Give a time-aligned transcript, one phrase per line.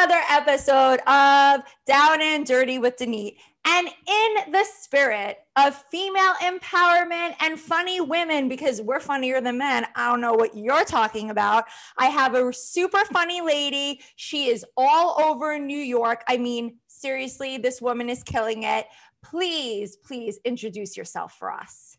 [0.00, 3.34] another episode of Down and Dirty with Denise.
[3.66, 9.86] And in the spirit of female empowerment and funny women, because we're funnier than men,
[9.94, 11.64] I don't know what you're talking about.
[11.98, 14.00] I have a super funny lady.
[14.16, 16.24] She is all over New York.
[16.26, 18.86] I mean, seriously, this woman is killing it.
[19.22, 21.98] Please, please introduce yourself for us.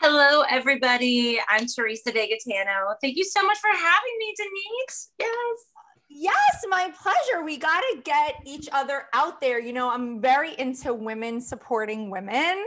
[0.00, 1.38] Hello, everybody.
[1.46, 2.94] I'm Teresa DeGaetano.
[3.02, 5.10] Thank you so much for having me, Denise.
[5.18, 5.73] Yes.
[6.16, 7.44] Yes, my pleasure.
[7.44, 9.58] We got to get each other out there.
[9.58, 12.64] You know, I'm very into women supporting women,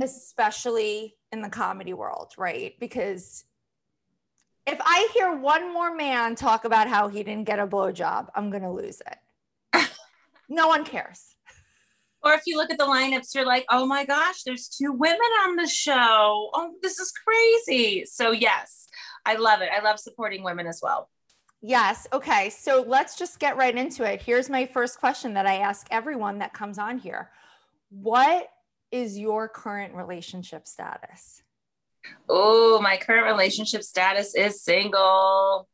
[0.00, 2.74] especially in the comedy world, right?
[2.78, 3.44] Because
[4.68, 8.50] if I hear one more man talk about how he didn't get a blowjob, I'm
[8.50, 9.90] going to lose it.
[10.48, 11.34] no one cares.
[12.22, 15.18] Or if you look at the lineups, you're like, oh my gosh, there's two women
[15.44, 16.50] on the show.
[16.54, 18.04] Oh, this is crazy.
[18.06, 18.86] So, yes,
[19.26, 19.70] I love it.
[19.76, 21.10] I love supporting women as well.
[21.66, 22.06] Yes.
[22.12, 22.50] Okay.
[22.50, 24.20] So let's just get right into it.
[24.20, 27.30] Here's my first question that I ask everyone that comes on here
[27.88, 28.48] What
[28.92, 31.42] is your current relationship status?
[32.28, 35.66] Oh, my current relationship status is single.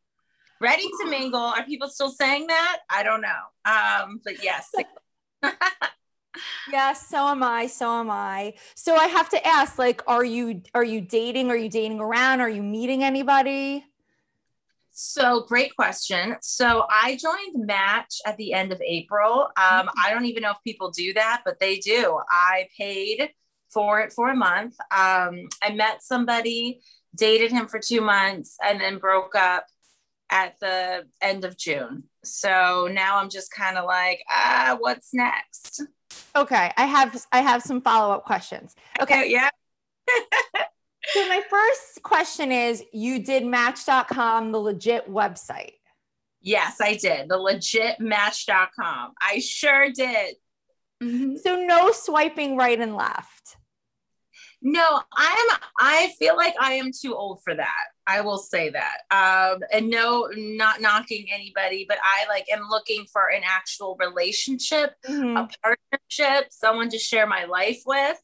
[0.61, 1.41] Ready to mingle.
[1.41, 2.79] Are people still saying that?
[2.89, 3.41] I don't know.
[3.65, 4.71] Um, but yes.
[6.71, 10.63] yes so am i so am i so i have to ask like are you
[10.75, 13.85] are you dating are you dating around are you meeting anybody
[15.01, 16.37] so great question.
[16.43, 19.49] So i joined match at the end of april.
[19.57, 19.89] Um, mm-hmm.
[19.99, 22.19] i don't even know if people do that but they do.
[22.31, 23.31] I paid
[23.69, 24.75] for it for a month.
[24.91, 26.81] Um, i met somebody
[27.15, 29.67] dated him for two months and then broke up
[30.31, 32.05] at the end of june.
[32.25, 35.83] So now i'm just kind of like ah what's next?
[36.37, 38.75] Okay, I have I have some follow up questions.
[39.01, 39.51] Okay, yeah.
[41.13, 45.75] so my first question is: You did Match.com, the legit website.
[46.43, 49.13] Yes, I did the legit Match.com.
[49.21, 50.37] I sure did.
[51.03, 51.37] Mm-hmm.
[51.37, 53.57] So no swiping right and left.
[54.63, 57.85] No, I'm I feel like I am too old for that.
[58.07, 58.99] I will say that.
[59.11, 64.95] Um, and no, not knocking anybody, but I like am looking for an actual relationship,
[65.09, 65.37] mm-hmm.
[65.37, 68.19] a partnership, someone to share my life with.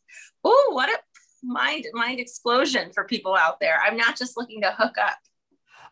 [0.44, 0.98] Oh, what a
[1.46, 3.78] mind mind explosion for people out there.
[3.84, 5.18] I'm not just looking to hook up.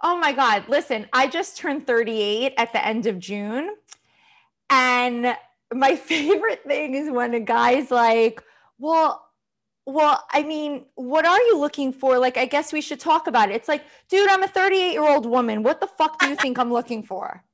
[0.02, 0.64] Oh my God.
[0.68, 3.74] Listen, I just turned 38 at the end of June.
[4.68, 5.36] And
[5.72, 8.42] my favorite thing is when a guy's like,
[8.78, 9.24] well,
[9.86, 12.18] well, I mean, what are you looking for?
[12.18, 13.54] Like, I guess we should talk about it.
[13.54, 15.62] It's like, dude, I'm a 38 year old woman.
[15.62, 17.42] What the fuck do you think I'm looking for?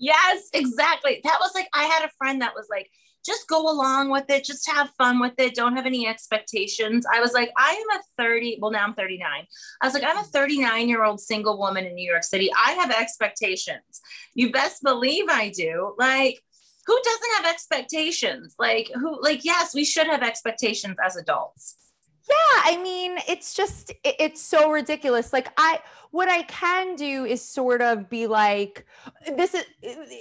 [0.00, 1.20] Yes, exactly.
[1.24, 2.88] That was like, I had a friend that was like,
[3.28, 7.06] just go along with it, just have fun with it, don't have any expectations.
[7.12, 9.46] I was like, I am a 30, well, now I'm 39.
[9.80, 12.50] I was like, I'm a 39 year old single woman in New York City.
[12.52, 14.00] I have expectations.
[14.34, 15.94] You best believe I do.
[15.98, 16.42] Like,
[16.88, 18.54] who doesn't have expectations?
[18.58, 21.76] Like who like yes, we should have expectations as adults.
[22.28, 25.32] Yeah, I mean, it's just it's so ridiculous.
[25.32, 25.80] Like I
[26.10, 28.86] what I can do is sort of be like
[29.36, 29.64] this is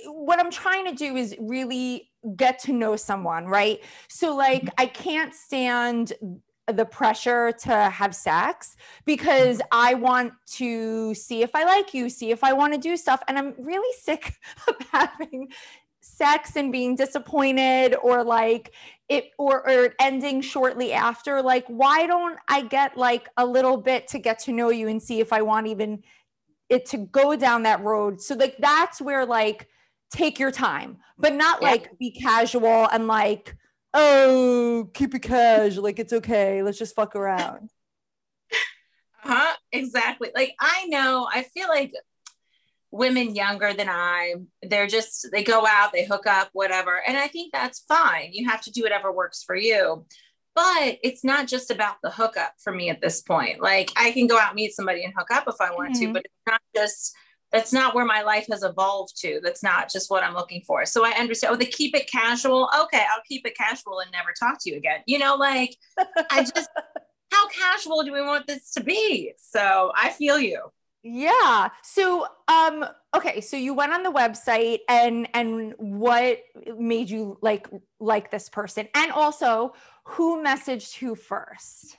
[0.05, 3.79] what I'm trying to do is really get to know someone, right?
[4.07, 4.81] So like mm-hmm.
[4.81, 6.13] I can't stand
[6.73, 8.75] the pressure to have sex
[9.05, 12.97] because I want to see if I like you, see if I want to do
[12.97, 13.21] stuff.
[13.27, 14.33] And I'm really sick
[14.67, 15.49] of having
[16.01, 18.73] sex and being disappointed or like
[19.09, 24.07] it or, or ending shortly after like why don't i get like a little bit
[24.07, 26.03] to get to know you and see if i want even
[26.69, 29.67] it to go down that road so like that's where like
[30.11, 31.69] take your time but not yeah.
[31.69, 33.55] like be casual and like
[33.93, 37.69] oh keep it casual like it's okay let's just fuck around
[39.23, 41.91] Uh huh exactly like i know i feel like
[42.91, 47.01] women younger than I, they're just, they go out, they hook up, whatever.
[47.05, 48.29] And I think that's fine.
[48.31, 50.05] You have to do whatever works for you.
[50.55, 53.61] But it's not just about the hookup for me at this point.
[53.61, 56.07] Like I can go out meet somebody and hook up if I want mm-hmm.
[56.07, 57.15] to, but it's not just,
[57.51, 59.39] that's not where my life has evolved to.
[59.43, 60.85] That's not just what I'm looking for.
[60.85, 62.69] So I understand, oh, they keep it casual.
[62.81, 65.01] Okay, I'll keep it casual and never talk to you again.
[65.05, 65.77] You know, like
[66.31, 66.69] I just,
[67.31, 69.33] how casual do we want this to be?
[69.37, 70.61] So I feel you.
[71.03, 71.69] Yeah.
[71.83, 72.85] So um
[73.15, 76.39] okay, so you went on the website and and what
[76.77, 77.67] made you like
[77.99, 78.87] like this person?
[78.93, 79.73] And also
[80.05, 81.97] who messaged who first?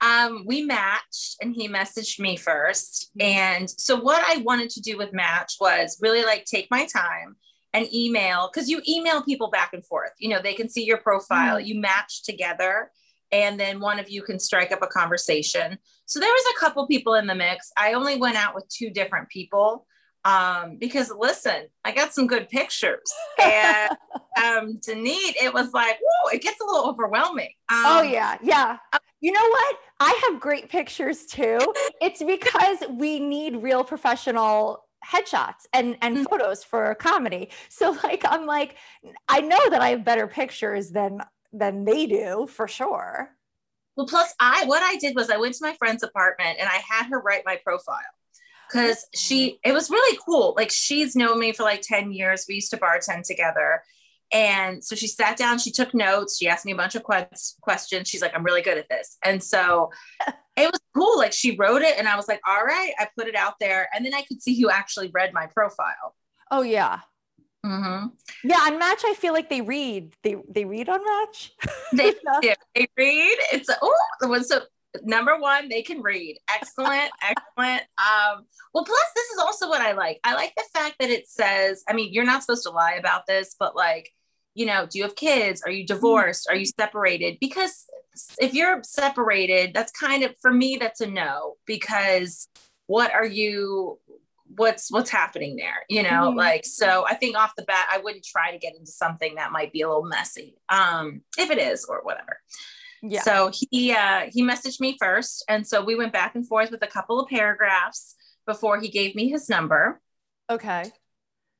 [0.00, 3.22] Um we matched and he messaged me 1st mm-hmm.
[3.22, 7.36] And so what I wanted to do with match was really like take my time
[7.74, 10.12] and email cuz you email people back and forth.
[10.18, 11.66] You know, they can see your profile, mm-hmm.
[11.66, 12.90] you match together
[13.32, 15.78] and then one of you can strike up a conversation.
[16.06, 17.70] So there was a couple people in the mix.
[17.76, 19.86] I only went out with two different people.
[20.24, 23.10] um, because listen, I got some good pictures,
[23.42, 23.96] and
[24.42, 27.52] um, to need it was like, whoa, it gets a little overwhelming.
[27.70, 28.78] Um, oh yeah, yeah.
[29.20, 29.76] You know what?
[30.00, 31.58] I have great pictures too.
[32.00, 36.24] it's because we need real professional headshots and and mm-hmm.
[36.24, 37.50] photos for comedy.
[37.68, 38.76] So like I'm like
[39.28, 41.20] I know that I have better pictures than
[41.52, 43.30] than they do for sure.
[43.96, 46.80] Well, plus I what I did was I went to my friend's apartment and I
[46.88, 47.98] had her write my profile
[48.70, 49.58] because she mm.
[49.64, 50.54] it was really cool.
[50.56, 52.44] Like she's known me for like 10 years.
[52.48, 53.82] We used to bartend together.
[54.30, 58.08] And so she sat down, she took notes, she asked me a bunch of questions.
[58.08, 59.16] She's like, I'm really good at this.
[59.24, 59.90] And so
[60.56, 61.16] it was cool.
[61.16, 63.88] Like she wrote it, and I was like, all right, I put it out there.
[63.94, 66.14] And then I could see who actually read my profile.
[66.50, 67.00] Oh, yeah.
[67.64, 68.06] Mm-hmm.
[68.44, 70.14] Yeah, on Match, I feel like they read.
[70.22, 71.52] They they read on Match.
[71.92, 72.10] they
[72.42, 72.54] do.
[72.74, 73.38] They read.
[73.52, 74.42] It's oh.
[74.42, 74.60] So
[75.02, 76.38] number one, they can read.
[76.48, 77.82] Excellent, excellent.
[77.98, 80.20] Um, well, plus this is also what I like.
[80.22, 81.82] I like the fact that it says.
[81.88, 84.10] I mean, you're not supposed to lie about this, but like
[84.54, 85.62] you know, do you have kids?
[85.62, 85.94] Are you mm-hmm.
[85.94, 86.48] divorced?
[86.48, 87.38] Are you separated?
[87.40, 87.86] Because
[88.40, 92.48] if you're separated, that's kind of for me, that's a no, because
[92.86, 93.98] what are you
[94.56, 96.38] what's what's happening there you know mm-hmm.
[96.38, 99.52] like so i think off the bat i wouldn't try to get into something that
[99.52, 102.38] might be a little messy um if it is or whatever
[103.02, 106.70] yeah so he uh he messaged me first and so we went back and forth
[106.70, 108.16] with a couple of paragraphs
[108.46, 110.00] before he gave me his number
[110.50, 110.90] okay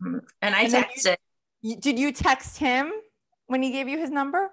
[0.02, 0.18] mm-hmm.
[0.40, 1.16] and i and texted
[1.62, 2.92] did you text him
[3.46, 4.50] when he gave you his number?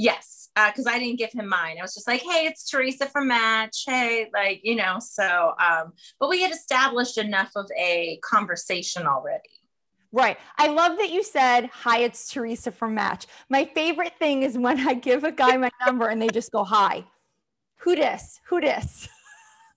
[0.00, 1.76] Yes, because uh, I didn't give him mine.
[1.78, 4.96] I was just like, "Hey, it's Teresa from Match." Hey, like you know.
[4.98, 9.50] So, um, but we had established enough of a conversation already.
[10.10, 10.38] Right.
[10.56, 14.88] I love that you said, "Hi, it's Teresa from Match." My favorite thing is when
[14.88, 17.04] I give a guy my number and they just go, "Hi."
[17.80, 18.40] Who dis?
[18.46, 19.06] Who dis?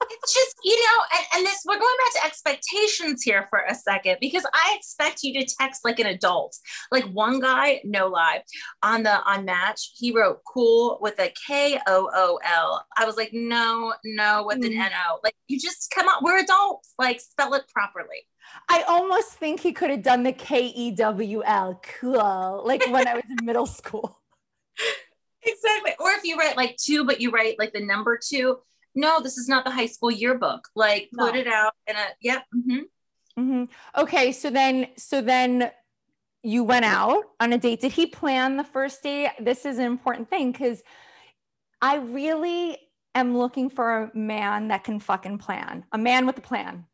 [0.09, 3.75] It's just you know and, and, this we're going back to expectations here for a
[3.75, 6.55] second because i expect you to text like an adult.
[6.91, 8.43] Like one guy no lie.
[8.81, 14.43] On the on match he wrote cool with a k-o-o-l i was like no no
[14.45, 14.67] with mm.
[14.67, 16.93] an n-o like you just come on we're adults.
[16.97, 18.27] Like spell it properly.
[18.69, 23.07] I almost think he could have done the K E W L, cool, like when
[23.07, 24.19] I was in middle school.
[25.45, 25.91] Exactly.
[25.99, 28.59] Or if you write like two, but you write like the number two,
[28.95, 30.69] no, this is not the high school yearbook.
[30.75, 31.27] Like no.
[31.27, 32.43] put it out in a, yep.
[32.55, 33.41] Mm-hmm.
[33.41, 34.01] Mm-hmm.
[34.01, 34.31] Okay.
[34.31, 35.71] So then, so then
[36.43, 37.81] you went out on a date.
[37.81, 39.31] Did he plan the first date?
[39.39, 40.83] This is an important thing because
[41.81, 42.77] I really
[43.15, 46.85] am looking for a man that can fucking plan, a man with a plan.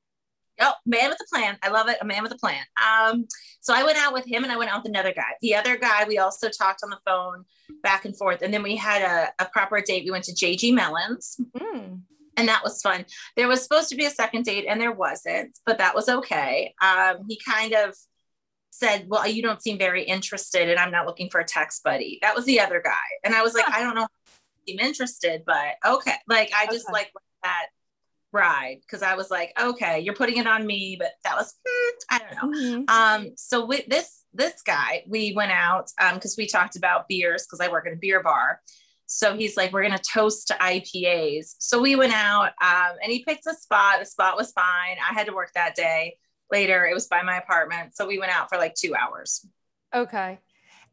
[0.60, 1.58] Oh, man with a plan.
[1.64, 1.98] I love it.
[2.02, 2.64] A man with a plan.
[2.78, 3.28] Um,
[3.62, 5.32] so I went out with him and I went out with another guy.
[5.42, 7.46] The other guy, we also talked on the phone
[7.84, 8.42] back and forth.
[8.42, 10.06] And then we had a, a proper date.
[10.06, 11.40] We went to JG Mellons.
[11.58, 12.02] Mm.
[12.38, 13.06] And that was fun.
[13.36, 16.74] There was supposed to be a second date and there wasn't, but that was okay.
[16.82, 17.96] Um, he kind of
[18.72, 22.18] said, Well, you don't seem very interested, and I'm not looking for a text buddy.
[22.22, 22.94] That was the other guy.
[23.26, 24.08] And I was like, I don't know
[24.70, 26.16] I'm interested, but okay.
[26.28, 27.12] Like I just like
[27.44, 27.68] that
[28.32, 31.96] ride because I was like, okay, you're putting it on me, but that was hmm,
[32.10, 32.60] I don't know.
[32.60, 32.84] Mm-hmm.
[32.90, 37.46] Um, so with this this guy, we went out um because we talked about beers
[37.46, 38.62] because I work at a beer bar.
[39.06, 41.56] So he's like, we're gonna toast to IPAs.
[41.60, 44.00] So we went out um, and he picked a spot.
[44.00, 44.98] The spot was fine.
[44.98, 46.18] I had to work that day.
[46.52, 47.96] Later, it was by my apartment.
[47.96, 49.46] So we went out for like two hours.
[49.96, 50.40] Okay.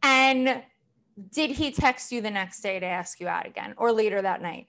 [0.02, 0.62] And
[1.31, 4.40] did he text you the next day to ask you out again or later that
[4.40, 4.66] night?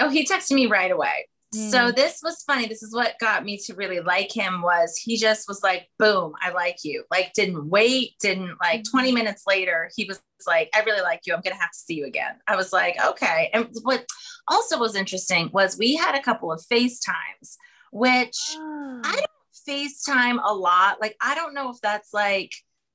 [0.00, 1.28] Oh, he texted me right away.
[1.54, 1.94] So hmm.
[1.94, 2.66] this was funny.
[2.66, 6.32] This is what got me to really like him was he just was like, boom,
[6.40, 7.04] I like you.
[7.10, 8.98] Like didn't wait, didn't like hmm.
[8.98, 11.34] 20 minutes later, he was like, I really like you.
[11.34, 12.34] I'm gonna have to see you again.
[12.46, 13.50] I was like, okay.
[13.52, 14.04] And what
[14.48, 17.56] also was interesting was we had a couple of FaceTimes,
[17.92, 19.00] which oh.
[19.04, 19.26] I don't
[19.68, 21.00] FaceTime a lot.
[21.00, 22.52] Like, I don't know if that's like,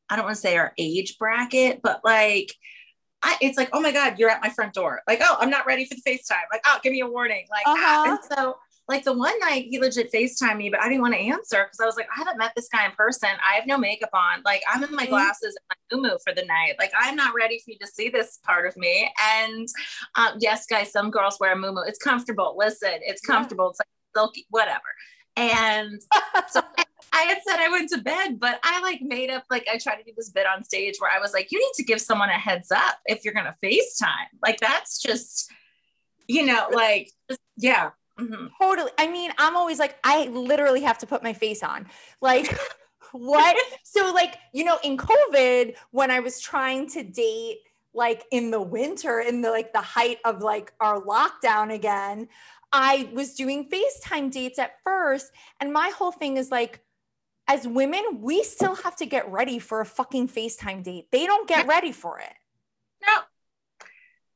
[0.09, 2.53] I don't want to say our age bracket, but like
[3.21, 5.01] I, it's like, oh my God, you're at my front door.
[5.07, 6.47] Like, oh, I'm not ready for the FaceTime.
[6.51, 7.45] Like, oh, give me a warning.
[7.51, 8.03] Like, uh-huh.
[8.07, 8.09] ah.
[8.11, 8.55] and so
[8.89, 11.79] like the one night he legit FaceTime me, but I didn't want to answer because
[11.79, 13.29] I was like, I haven't met this guy in person.
[13.47, 14.41] I have no makeup on.
[14.43, 15.11] Like, I'm in my mm-hmm.
[15.11, 15.55] glasses
[15.91, 16.73] and my moo for the night.
[16.79, 19.13] Like, I'm not ready for you to see this part of me.
[19.37, 19.67] And
[20.15, 22.55] um, yes, guys, some girls wear a moo It's comfortable.
[22.57, 23.69] Listen, it's comfortable.
[23.69, 24.79] It's like silky, whatever.
[25.37, 26.01] And
[26.49, 26.61] so
[27.13, 29.97] I had said I went to bed, but I like made up like I tried
[29.97, 32.29] to do this bit on stage where I was like, you need to give someone
[32.29, 34.27] a heads up if you're gonna FaceTime.
[34.41, 35.51] Like that's just,
[36.27, 37.91] you know, like just, yeah.
[38.19, 38.47] Mm-hmm.
[38.61, 38.91] Totally.
[38.97, 41.87] I mean, I'm always like, I literally have to put my face on.
[42.21, 42.57] Like,
[43.13, 43.57] what?
[43.83, 47.59] so, like, you know, in COVID, when I was trying to date,
[47.93, 52.27] like in the winter, in the like the height of like our lockdown again,
[52.71, 55.31] I was doing FaceTime dates at first.
[55.59, 56.81] And my whole thing is like,
[57.49, 61.07] as women, we still have to get ready for a fucking FaceTime date.
[61.11, 62.33] They don't get ready for it.
[63.03, 63.13] No.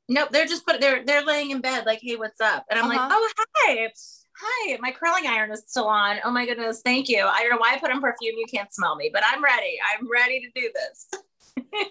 [0.10, 2.66] Nope, they're just put they're they're laying in bed like, hey, what's up?
[2.70, 3.00] And I'm uh-huh.
[3.00, 3.90] like, oh hi.
[4.36, 6.18] Hi, my curling iron is still on.
[6.26, 7.24] Oh my goodness, thank you.
[7.24, 8.36] I don't know why I put on perfume.
[8.36, 9.78] You can't smell me, but I'm ready.
[9.94, 11.08] I'm ready to do this.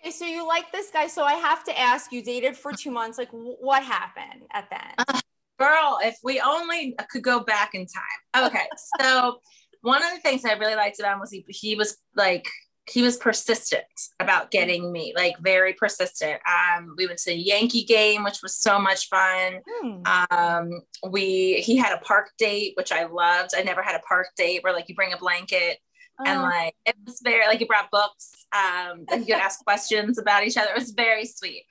[0.00, 1.06] okay, so you like this guy.
[1.06, 3.16] So I have to ask, you dated for two months.
[3.16, 4.94] Like, what happened at that?
[4.98, 5.20] Uh,
[5.58, 8.44] girl, if we only could go back in time.
[8.46, 8.66] Okay,
[9.00, 9.40] so
[9.82, 12.48] one of the things I really liked about him was he, he was like
[12.90, 13.84] he was persistent
[14.18, 16.40] about getting me, like very persistent.
[16.48, 19.60] Um, we went to a Yankee game, which was so much fun.
[19.68, 20.02] Hmm.
[20.30, 20.70] Um,
[21.10, 23.50] we he had a park date, which I loved.
[23.56, 25.78] I never had a park date where like you bring a blanket
[26.20, 26.24] oh.
[26.26, 28.32] and like it was very like you brought books.
[28.52, 30.70] Um, and you could ask questions about each other.
[30.70, 31.64] It was very sweet.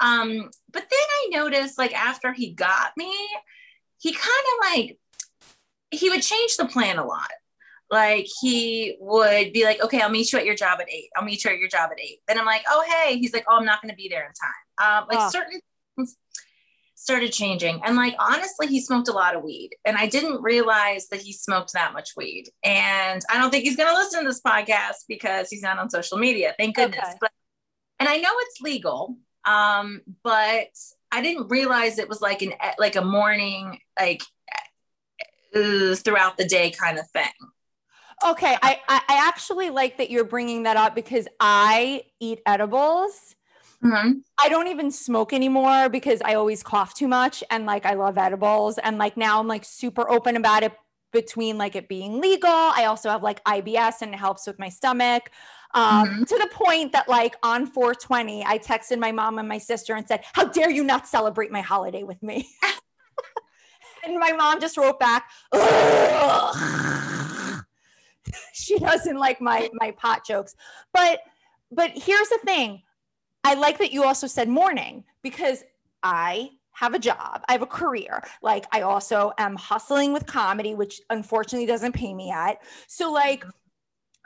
[0.00, 3.14] Um, but then I noticed like after he got me,
[3.98, 4.98] he kind of like
[5.90, 7.30] he would change the plan a lot
[7.90, 11.10] like he would be like, okay, I'll meet you at your job at eight.
[11.16, 12.20] I'll meet you at your job at eight.
[12.26, 14.32] Then I'm like, oh, hey, he's like, oh, I'm not going to be there in
[14.32, 15.02] time.
[15.02, 15.30] Um, like oh.
[15.30, 15.60] certain
[15.96, 16.16] things
[16.94, 17.80] started changing.
[17.84, 21.32] And like, honestly, he smoked a lot of weed and I didn't realize that he
[21.32, 22.48] smoked that much weed.
[22.64, 25.90] And I don't think he's going to listen to this podcast because he's not on
[25.90, 26.54] social media.
[26.58, 27.04] Thank goodness.
[27.04, 27.18] Okay.
[27.20, 27.30] But,
[28.00, 29.16] and I know it's legal.
[29.44, 30.70] Um, but
[31.12, 34.22] I didn't realize it was like an, like a morning, like
[35.54, 37.24] uh, throughout the day kind of thing.
[38.26, 43.34] Okay, I, I actually like that you're bringing that up because I eat edibles.
[43.82, 44.18] Mm-hmm.
[44.42, 48.16] I don't even smoke anymore because I always cough too much and like I love
[48.16, 50.72] edibles and like now I'm like super open about it
[51.12, 52.50] between like it being legal.
[52.50, 55.30] I also have like IBS and it helps with my stomach.
[55.74, 56.22] Um, mm-hmm.
[56.24, 60.06] to the point that like on 420 I texted my mom and my sister and
[60.06, 62.48] said, "How dare you not celebrate my holiday with me?"
[64.04, 65.28] and my mom just wrote back,
[68.52, 70.54] she doesn't like my my pot jokes.
[70.92, 71.20] But
[71.70, 72.82] but here's the thing.
[73.42, 75.64] I like that you also said morning because
[76.02, 77.42] I have a job.
[77.48, 78.22] I have a career.
[78.42, 82.62] Like I also am hustling with comedy, which unfortunately doesn't pay me yet.
[82.88, 83.44] So like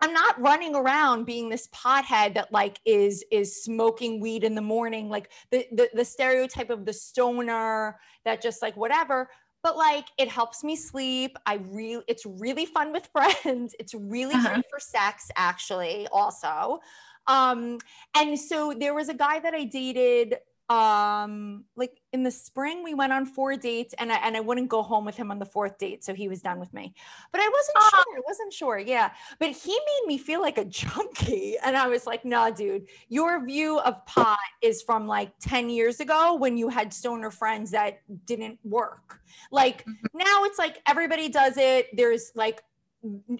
[0.00, 4.60] I'm not running around being this pothead that like is is smoking weed in the
[4.60, 9.28] morning, like the the, the stereotype of the stoner that just like whatever
[9.62, 11.36] but like it helps me sleep.
[11.46, 13.74] I really, it's really fun with friends.
[13.78, 14.54] It's really uh-huh.
[14.54, 16.80] great for sex, actually, also.
[17.26, 17.78] Um,
[18.16, 20.36] and so there was a guy that I dated
[20.68, 24.68] um like in the spring we went on four dates and I and I wouldn't
[24.68, 26.94] go home with him on the fourth date so he was done with me.
[27.32, 29.10] But I wasn't uh, sure I wasn't sure yeah.
[29.38, 33.44] But he made me feel like a junkie and I was like nah dude your
[33.46, 38.00] view of pot is from like 10 years ago when you had stoner friends that
[38.26, 39.20] didn't work.
[39.50, 40.18] Like mm-hmm.
[40.18, 42.62] now it's like everybody does it there's like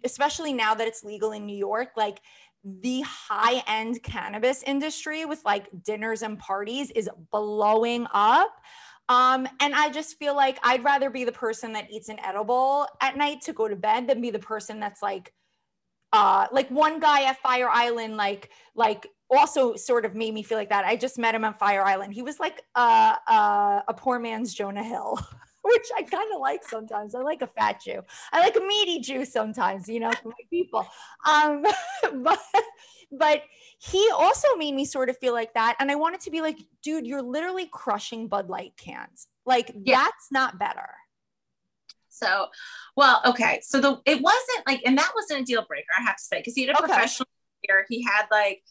[0.04, 2.20] especially now that it's legal in New York like
[2.64, 8.54] the high end cannabis industry with like dinners and parties is blowing up.
[9.08, 12.86] Um, and I just feel like I'd rather be the person that eats an edible
[13.00, 15.32] at night to go to bed than be the person that's like,
[16.12, 20.58] uh, like one guy at Fire Island, like, like also sort of made me feel
[20.58, 20.84] like that.
[20.84, 22.12] I just met him at Fire Island.
[22.12, 25.18] He was like uh, uh, a poor man's Jonah Hill.
[25.68, 27.14] which I kind of like sometimes.
[27.14, 28.02] I like a fat Jew.
[28.32, 30.86] I like a meaty Jew sometimes, you know, for my people.
[31.28, 31.64] Um,
[32.22, 32.40] but
[33.10, 33.42] but
[33.78, 35.76] he also made me sort of feel like that.
[35.78, 39.28] And I wanted to be like, dude, you're literally crushing Bud Light cans.
[39.46, 39.96] Like yeah.
[39.96, 40.88] that's not better.
[42.08, 42.46] So,
[42.96, 43.60] well, okay.
[43.62, 46.38] So the it wasn't like, and that wasn't a deal breaker, I have to say,
[46.38, 46.92] because he had a okay.
[46.92, 47.28] professional
[47.64, 47.86] career.
[47.88, 48.62] He had like,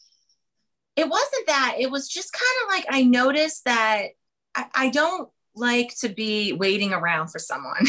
[0.96, 1.76] it wasn't that.
[1.80, 4.08] It was just kind of like I noticed that
[4.56, 7.86] I, I don't like to be waiting around for someone.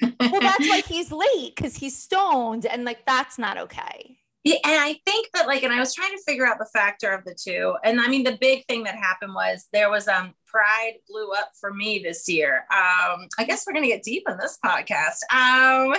[0.20, 4.18] well, that's why he's late because he's stoned, and like that's not okay.
[4.42, 7.10] Yeah, and I think that like, and I was trying to figure out the factor
[7.10, 7.74] of the two.
[7.84, 11.50] And I mean, the big thing that happened was there was um Pride blew up
[11.60, 12.64] for me this year.
[12.72, 15.18] Um, I guess we're gonna get deep in this podcast.
[15.32, 15.94] Um,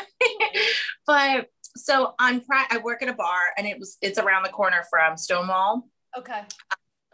[1.07, 1.47] but
[1.77, 4.83] so on Pride, I work at a bar, and it was it's around the corner
[4.89, 5.87] from Stonewall.
[6.17, 6.41] Okay.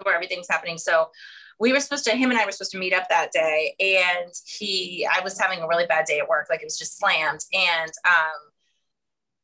[0.04, 0.78] Where everything's happening.
[0.78, 1.10] So
[1.60, 4.32] we were supposed to him and I were supposed to meet up that day and
[4.46, 7.42] he I was having a really bad day at work like it was just slammed
[7.54, 8.52] and um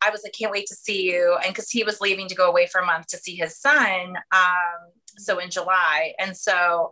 [0.02, 2.48] I was like can't wait to see you and cuz he was leaving to go
[2.48, 6.92] away for a month to see his son um so in July and so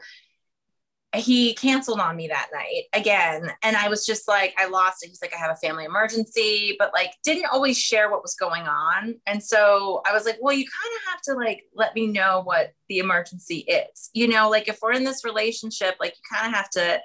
[1.13, 3.51] he canceled on me that night again.
[3.63, 5.09] And I was just like, I lost it.
[5.09, 8.63] He's like, I have a family emergency, but like didn't always share what was going
[8.63, 9.15] on.
[9.25, 12.41] And so I was like, well, you kind of have to like let me know
[12.43, 14.09] what the emergency is.
[14.13, 17.01] You know, like if we're in this relationship, like you kind of have to,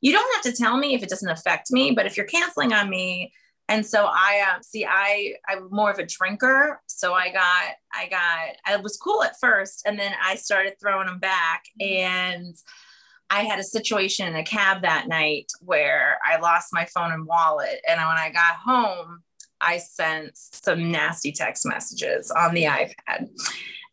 [0.00, 2.72] you don't have to tell me if it doesn't affect me, but if you're canceling
[2.72, 3.32] on me,
[3.68, 8.08] and so I um, see I I'm more of a drinker, so I got I
[8.10, 12.54] got I was cool at first, and then I started throwing them back, and
[13.30, 17.26] I had a situation in a cab that night where I lost my phone and
[17.26, 19.20] wallet, and when I got home,
[19.60, 23.28] I sent some nasty text messages on the iPad.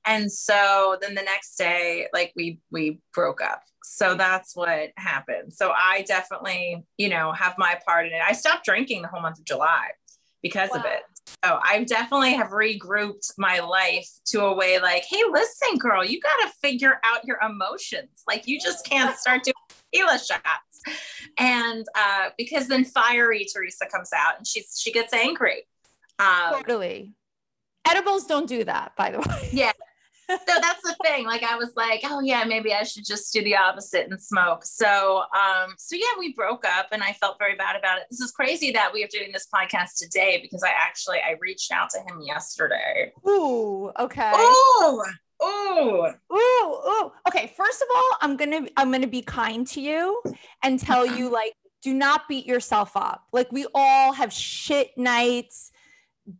[0.05, 3.63] And so then the next day, like we we broke up.
[3.83, 5.53] So that's what happened.
[5.53, 8.21] So I definitely, you know, have my part in it.
[8.25, 9.89] I stopped drinking the whole month of July
[10.41, 10.79] because wow.
[10.79, 11.01] of it.
[11.27, 16.19] So I definitely have regrouped my life to a way like, hey, listen, girl, you
[16.19, 18.23] got to figure out your emotions.
[18.27, 20.81] Like you just can't start doing tequila shots.
[21.37, 25.63] And uh, because then fiery Teresa comes out and she's she gets angry.
[26.19, 27.13] Um, totally.
[27.87, 29.49] Edibles don't do that, by the way.
[29.51, 29.71] Yeah
[30.47, 31.25] so that's the thing.
[31.25, 34.65] Like I was like, oh yeah, maybe I should just do the opposite and smoke.
[34.65, 38.05] So um, so yeah, we broke up and I felt very bad about it.
[38.09, 41.71] This is crazy that we are doing this podcast today because I actually I reached
[41.71, 43.11] out to him yesterday.
[43.27, 44.31] Ooh, okay.
[44.33, 45.03] Ooh.
[45.43, 46.05] Ooh.
[46.31, 47.11] Ooh, ooh.
[47.27, 50.21] Okay, first of all, I'm gonna I'm gonna be kind to you
[50.63, 53.23] and tell you like do not beat yourself up.
[53.33, 55.71] Like we all have shit nights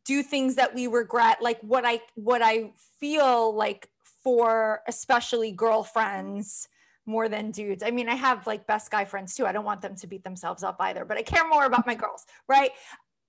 [0.05, 2.71] do things that we regret like what i what i
[3.01, 3.89] feel like
[4.23, 6.69] for especially girlfriends
[7.05, 7.83] more than dudes.
[7.83, 9.45] I mean i have like best guy friends too.
[9.45, 11.95] I don't want them to beat themselves up either but i care more about my
[11.95, 12.71] girls right?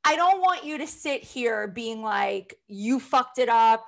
[0.05, 3.85] I don't want you to sit here being like you fucked it up.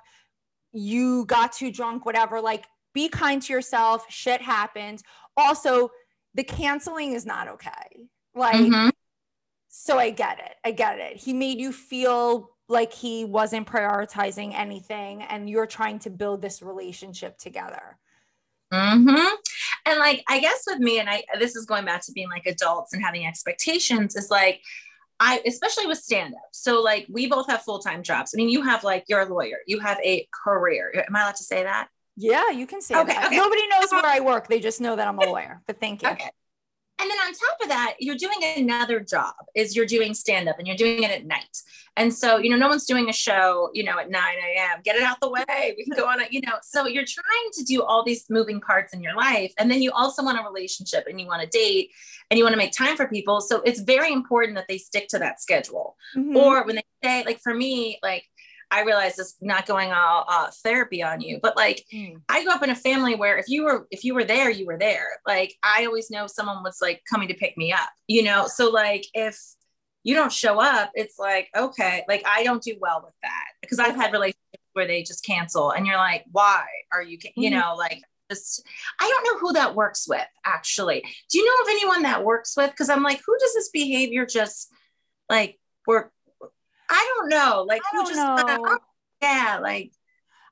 [0.73, 2.41] You got too drunk whatever.
[2.41, 2.65] Like
[2.95, 4.07] be kind to yourself.
[4.09, 5.03] Shit happens
[5.37, 5.91] also
[6.35, 8.09] the canceling is not okay.
[8.35, 8.89] Like mm-hmm.
[9.69, 10.55] so i get it.
[10.65, 11.17] I get it.
[11.17, 16.63] He made you feel like he wasn't prioritizing anything and you're trying to build this
[16.63, 17.99] relationship together
[18.73, 19.35] mm-hmm.
[19.87, 22.47] and like i guess with me and i this is going back to being like
[22.47, 24.61] adults and having expectations is like
[25.21, 26.49] I, especially with stand up.
[26.51, 28.35] So, like, we both have full time jobs.
[28.35, 30.93] I mean, you have like, you're a lawyer, you have a career.
[31.07, 31.89] Am I allowed to say that?
[32.17, 33.27] Yeah, you can say okay, that.
[33.27, 33.37] Okay.
[33.37, 34.49] Nobody knows where I work.
[34.49, 36.09] They just know that I'm a lawyer, but thank you.
[36.11, 36.31] Okay.
[37.01, 40.59] And then on top of that, you're doing another job is you're doing stand up
[40.59, 41.59] and you're doing it at night.
[41.97, 44.81] And so, you know, no one's doing a show, you know, at 9 a.m.
[44.85, 45.75] Get it out the way.
[45.77, 46.55] We can go on it, you know.
[46.63, 49.53] So you're trying to do all these moving parts in your life.
[49.59, 51.91] And then you also want a relationship and you want to date
[52.31, 53.41] and you want to make time for people.
[53.41, 55.97] So it's very important that they stick to that schedule.
[56.17, 56.37] Mm-hmm.
[56.37, 58.25] Or when they say, like for me, like
[58.75, 62.21] I realize this not going all uh, therapy on you, but like mm.
[62.29, 64.67] I grew up in a family where if you were if you were there, you
[64.67, 65.07] were there.
[65.25, 68.49] Like I always know someone was like coming to pick me up, you know.
[68.49, 69.39] So like if
[70.03, 73.79] you don't show up, it's like, okay, like I don't do well with that because
[73.79, 74.43] I've had relationships
[74.75, 77.59] where they just cancel and you're like, why are you, you mm-hmm.
[77.59, 78.67] know, like just,
[79.01, 81.03] I don't know who that works with actually.
[81.31, 82.75] Do you know of anyone that works with?
[82.77, 84.71] Cause I'm like, who does this behavior just
[85.31, 86.13] like work?
[86.95, 87.65] I don't know.
[87.67, 88.79] Like, who just, know.
[89.21, 89.93] yeah, like,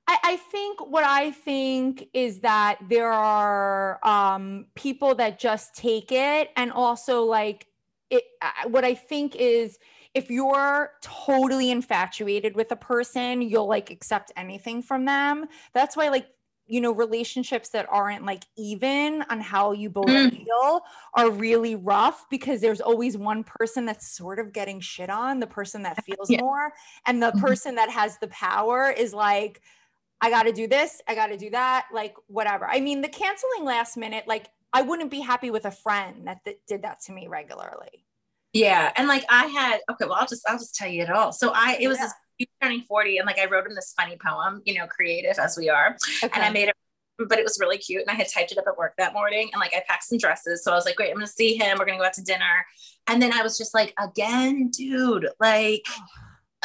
[0.09, 6.11] I, I, think what I think is that there are um, people that just take
[6.11, 7.69] it and also like
[8.11, 8.25] it,
[8.67, 9.79] what I think is
[10.15, 15.47] if you're totally infatuated with a person, you'll like accept anything from them.
[15.73, 16.27] That's why, like,
[16.67, 20.31] you know, relationships that aren't like even on how you both mm.
[20.31, 20.83] feel
[21.15, 25.47] are really rough because there's always one person that's sort of getting shit on, the
[25.47, 26.41] person that feels yeah.
[26.41, 26.73] more.
[27.07, 27.41] And the mm-hmm.
[27.41, 29.61] person that has the power is like,
[30.21, 32.65] I got to do this, I got to do that, like, whatever.
[32.71, 36.45] I mean, the canceling last minute, like, I wouldn't be happy with a friend that
[36.45, 38.07] th- did that to me regularly.
[38.53, 41.33] Yeah, and like I had okay, well I'll just I'll just tell you it all.
[41.33, 42.07] So I it was yeah.
[42.07, 42.15] this
[42.63, 45.69] turning 40 and like I wrote him this funny poem, you know, creative as we
[45.69, 45.97] are.
[46.23, 46.33] Okay.
[46.35, 46.77] And I made it
[47.29, 49.51] but it was really cute and I had typed it up at work that morning
[49.53, 50.65] and like I packed some dresses.
[50.65, 51.79] So I was like, great, I'm gonna see him.
[51.79, 52.67] We're gonna go out to dinner.
[53.07, 55.87] And then I was just like, again, dude, like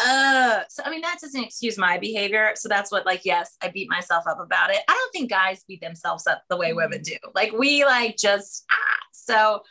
[0.03, 2.51] uh so I mean that doesn't excuse my behavior.
[2.55, 4.79] So that's what like yes, I beat myself up about it.
[4.87, 7.03] I don't think guys beat themselves up the way women mm.
[7.03, 7.17] do.
[7.35, 9.05] Like we like just ah.
[9.11, 9.61] so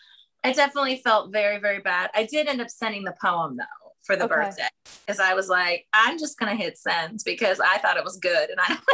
[0.45, 2.11] I definitely felt very, very bad.
[2.15, 4.35] I did end up sending the poem though for the okay.
[4.35, 4.69] birthday
[5.05, 8.51] because I was like, I'm just gonna hit send because I thought it was good
[8.51, 8.79] and I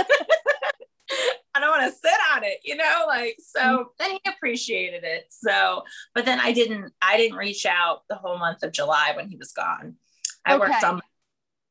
[1.55, 3.83] I don't want to sit on it, you know, like so mm-hmm.
[3.99, 5.27] then he appreciated it.
[5.29, 5.83] So,
[6.15, 9.37] but then I didn't I didn't reach out the whole month of July when he
[9.37, 9.97] was gone.
[10.45, 10.61] I okay.
[10.61, 11.01] worked on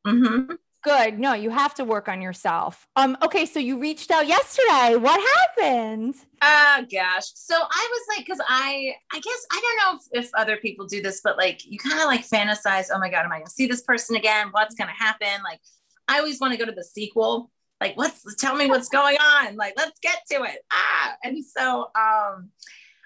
[0.05, 0.53] mm-hmm.
[0.83, 1.19] Good.
[1.19, 2.87] No, you have to work on yourself.
[2.95, 4.95] Um, okay, so you reached out yesterday.
[4.95, 6.15] What happened?
[6.41, 7.25] Oh gosh.
[7.35, 10.87] So I was like, because I I guess I don't know if, if other people
[10.87, 13.49] do this, but like you kind of like fantasize, oh my God, am I gonna
[13.49, 14.47] see this person again?
[14.51, 15.43] What's gonna happen?
[15.43, 15.59] Like
[16.07, 17.51] I always want to go to the sequel.
[17.79, 19.55] Like, what's tell me what's going on?
[19.55, 20.59] Like, let's get to it.
[20.71, 22.49] Ah, and so um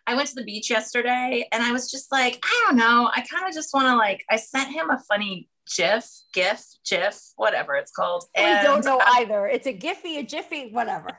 [0.07, 3.09] I went to the beach yesterday and I was just like, I don't know.
[3.13, 7.19] I kind of just want to like, I sent him a funny GIF, GIF, GIF,
[7.35, 8.25] whatever it's called.
[8.35, 9.47] I don't know um, either.
[9.47, 11.09] It's a Giphy, a Jiffy, whatever.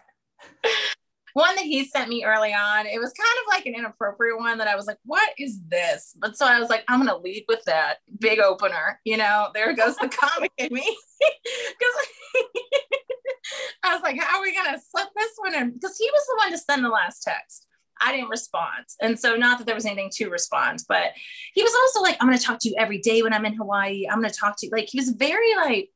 [1.37, 4.57] one that he sent me early on, it was kind of like an inappropriate one
[4.57, 6.17] that I was like, what is this?
[6.19, 8.99] But so I was like, I'm going to lead with that big opener.
[9.05, 10.83] You know, there goes the comic in me.
[11.79, 11.95] Because
[13.85, 15.73] I was like, how are we going to slip this one in?
[15.73, 17.67] Because he was the one to send the last text.
[18.01, 18.85] I didn't respond.
[19.01, 21.13] And so, not that there was anything to respond, but
[21.55, 23.55] he was also like, I'm going to talk to you every day when I'm in
[23.55, 24.07] Hawaii.
[24.11, 24.73] I'm going to talk to you.
[24.73, 25.91] Like, he was very like,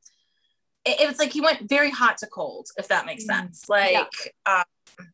[0.85, 3.27] it, it was like he went very hot to cold, if that makes mm.
[3.27, 3.69] sense.
[3.69, 3.93] Like,
[4.47, 4.59] yeah.
[4.59, 5.05] um,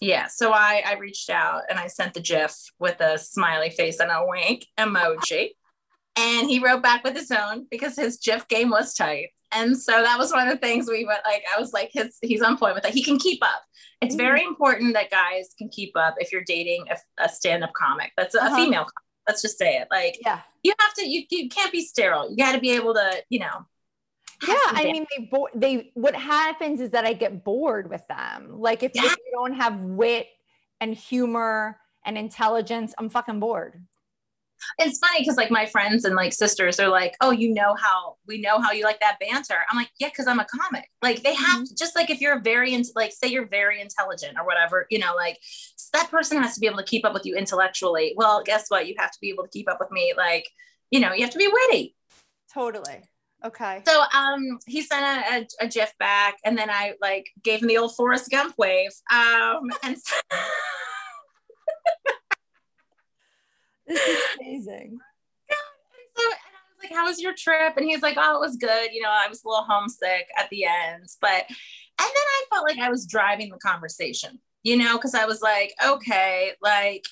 [0.00, 0.26] yeah.
[0.28, 4.10] So I, I reached out and I sent the GIF with a smiley face and
[4.10, 5.50] a wink emoji.
[6.18, 9.28] And he wrote back with his own because his GIF game was tight.
[9.56, 12.18] And so that was one of the things we went like, I was like, his,
[12.22, 12.92] he's on point with that.
[12.92, 13.62] He can keep up.
[14.02, 17.72] It's mm very important that guys can keep up if you're dating a, a stand-up
[17.72, 18.12] comic.
[18.16, 18.54] That's a, uh-huh.
[18.54, 18.92] a female comic.
[19.26, 19.88] Let's just say it.
[19.90, 22.30] Like, yeah, you have to, you, you can't be sterile.
[22.30, 23.66] You got to be able to, you know,
[24.46, 28.60] yeah i mean they bo- they what happens is that i get bored with them
[28.60, 29.04] like if, yeah.
[29.04, 30.26] if you don't have wit
[30.80, 33.82] and humor and intelligence i'm fucking bored
[34.78, 38.16] it's funny because like my friends and like sisters are like oh you know how
[38.26, 41.22] we know how you like that banter i'm like yeah because i'm a comic like
[41.22, 41.74] they have mm-hmm.
[41.76, 45.14] just like if you're very in, like say you're very intelligent or whatever you know
[45.14, 45.38] like
[45.92, 48.86] that person has to be able to keep up with you intellectually well guess what
[48.86, 50.48] you have to be able to keep up with me like
[50.90, 51.94] you know you have to be witty
[52.52, 53.02] totally
[53.44, 53.82] Okay.
[53.86, 57.68] So um he sent a, a, a GIF back and then I like gave him
[57.68, 58.90] the old Forrest Gump wave.
[59.12, 60.16] Um and so-
[63.86, 64.98] This is amazing.
[66.16, 67.76] So, and I was like, how was your trip?
[67.76, 68.92] And he's like, oh, it was good.
[68.92, 71.08] You know, I was a little homesick at the end.
[71.20, 71.54] But and
[71.98, 75.72] then I felt like I was driving the conversation, you know, because I was like,
[75.84, 77.06] okay, like,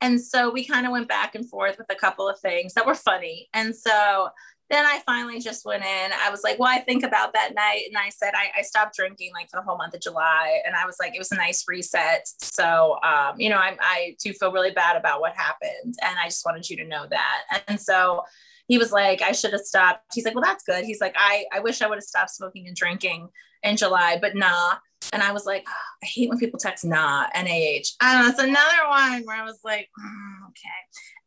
[0.00, 2.86] and so we kind of went back and forth with a couple of things that
[2.86, 3.48] were funny.
[3.52, 4.28] And so
[4.70, 6.10] then I finally just went in.
[6.24, 7.82] I was like, well, I think about that night.
[7.88, 10.60] And I said, I, I, stopped drinking like for the whole month of July.
[10.64, 12.28] And I was like, it was a nice reset.
[12.40, 15.96] So, um, you know, I, I do feel really bad about what happened.
[16.02, 17.64] And I just wanted you to know that.
[17.66, 18.22] And so
[18.68, 20.04] he was like, I should have stopped.
[20.14, 20.84] He's like, well, that's good.
[20.84, 23.28] He's like, I, I wish I would have stopped smoking and drinking
[23.64, 24.76] in July, but nah.
[25.12, 27.42] And I was like, oh, I hate when people text nah, NAH.
[28.22, 30.68] know it's another one where I was like, mm, okay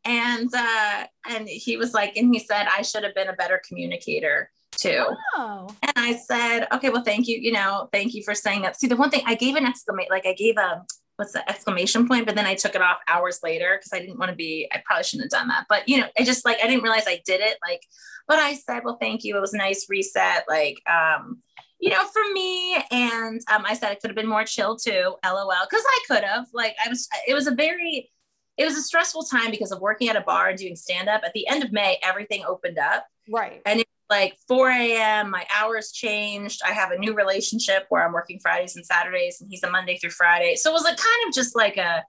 [0.04, 3.60] and uh, and he was like, and he said I should have been a better
[3.66, 5.06] communicator too.
[5.36, 5.68] Oh.
[5.82, 7.38] And I said, okay, well, thank you.
[7.38, 8.78] You know, thank you for saying that.
[8.78, 10.84] See, the one thing I gave an exclamation, like I gave a
[11.16, 14.18] what's the exclamation point, but then I took it off hours later because I didn't
[14.18, 14.68] want to be.
[14.72, 17.04] I probably shouldn't have done that, but you know, I just like I didn't realize
[17.06, 17.58] I did it.
[17.66, 17.82] Like,
[18.26, 19.36] but I said, well, thank you.
[19.36, 20.44] It was a nice reset.
[20.48, 21.38] Like, um,
[21.78, 22.76] you know, for me.
[22.90, 26.24] And um, I said I could have been more chill too, lol, because I could
[26.24, 26.46] have.
[26.52, 27.08] Like, I was.
[27.28, 28.10] It was a very
[28.56, 31.22] it was a stressful time because of working at a bar and doing stand up.
[31.24, 33.06] At the end of May, everything opened up.
[33.28, 33.60] Right.
[33.66, 35.30] And it's like 4 a.m.
[35.30, 36.60] My hours changed.
[36.64, 39.96] I have a new relationship where I'm working Fridays and Saturdays, and he's a Monday
[39.96, 40.54] through Friday.
[40.56, 42.04] So it was like kind of just like a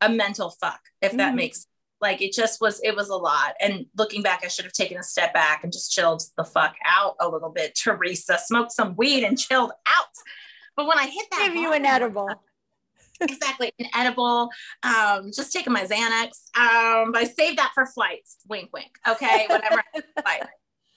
[0.00, 1.36] a mental fuck, if that mm.
[1.36, 1.66] makes
[2.00, 3.54] like it just was it was a lot.
[3.60, 6.74] And looking back, I should have taken a step back and just chilled the fuck
[6.84, 7.76] out a little bit.
[7.76, 10.06] Teresa smoked some weed and chilled out.
[10.76, 12.28] But when I hit that, give you an edible
[13.22, 14.48] exactly an edible
[14.82, 19.46] um just taking my xanax um but i saved that for flights wink wink okay
[19.48, 19.82] whatever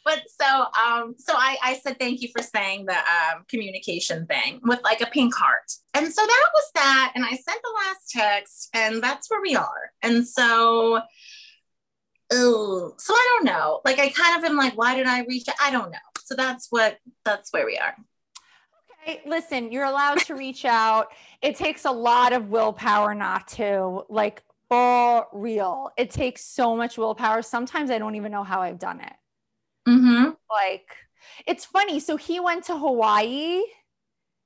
[0.05, 4.61] but so um so I, I said thank you for saying the um, communication thing
[4.63, 5.73] with like a pink heart.
[5.95, 9.55] And so that was that and i sent the last text and that's where we
[9.55, 9.91] are.
[10.03, 11.01] And so
[12.31, 13.81] oh so i don't know.
[13.83, 15.97] Like i kind of am like why did i reach i don't know.
[16.23, 17.95] So that's what that's where we are
[19.25, 21.07] listen, you're allowed to reach out.
[21.41, 25.91] It takes a lot of willpower not to, like, for real.
[25.97, 27.41] It takes so much willpower.
[27.41, 29.13] Sometimes I don't even know how I've done it.
[29.87, 30.31] Mm-hmm.
[30.49, 30.95] Like,
[31.45, 31.99] it's funny.
[31.99, 33.61] So he went to Hawaii.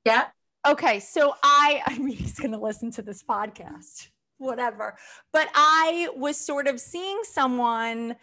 [0.06, 0.28] Yeah.
[0.68, 1.00] Okay.
[1.00, 4.98] So I, I mean, he's going to listen to this podcast, whatever.
[5.32, 8.16] But I was sort of seeing someone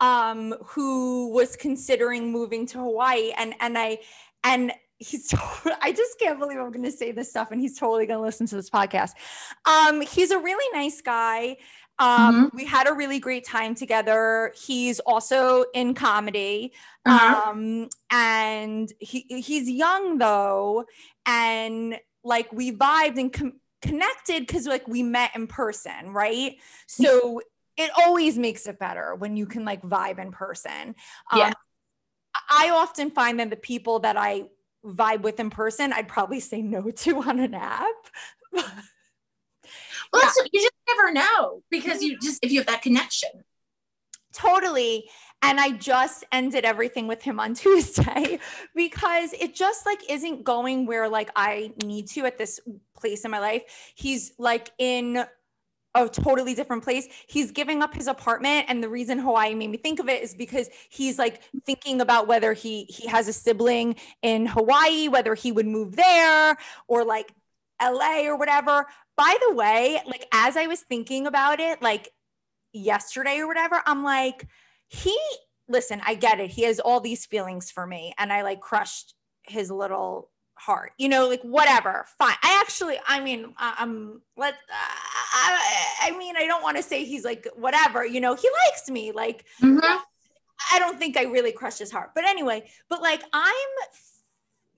[0.00, 3.32] um, who was considering moving to Hawaii.
[3.36, 3.98] And, and I,
[4.44, 5.34] and he's
[5.82, 8.22] I just can't believe I'm going to say this stuff and he's totally going to
[8.22, 9.12] listen to this podcast.
[9.64, 11.56] Um he's a really nice guy.
[11.98, 12.56] Um mm-hmm.
[12.56, 14.52] we had a really great time together.
[14.54, 16.72] He's also in comedy.
[17.04, 17.50] Uh-huh.
[17.50, 20.84] Um and he he's young though
[21.26, 26.56] and like we vibed and com- connected cuz like we met in person, right?
[26.86, 27.40] So
[27.78, 30.94] it always makes it better when you can like vibe in person.
[31.32, 31.52] Um, yeah.
[32.50, 34.44] I often find that the people that I
[34.84, 38.06] vibe with in person, I'd probably say no to on an app.
[38.52, 38.64] well,
[40.14, 40.30] yeah.
[40.52, 42.04] you just never never know because mm-hmm.
[42.04, 43.30] you just if you have that connection.
[44.32, 45.08] Totally.
[45.42, 48.38] And I just ended everything with him on Tuesday
[48.74, 52.60] because it just like isn't going where like I need to at this
[52.96, 53.62] place in my life.
[53.94, 55.24] He's like in
[55.94, 57.08] a totally different place.
[57.26, 60.34] He's giving up his apartment and the reason Hawaii made me think of it is
[60.34, 65.52] because he's like thinking about whether he he has a sibling in Hawaii, whether he
[65.52, 67.32] would move there or like
[67.82, 68.86] LA or whatever.
[69.16, 72.08] By the way, like as I was thinking about it like
[72.72, 74.46] yesterday or whatever, I'm like
[74.88, 75.16] he
[75.68, 76.50] listen, I get it.
[76.50, 80.29] He has all these feelings for me and I like crushed his little
[80.60, 84.56] heart you know like whatever fine i actually i mean i'm let uh,
[85.34, 85.58] I,
[86.02, 89.10] I mean i don't want to say he's like whatever you know he likes me
[89.10, 89.78] like mm-hmm.
[90.72, 93.52] i don't think i really crushed his heart but anyway but like i'm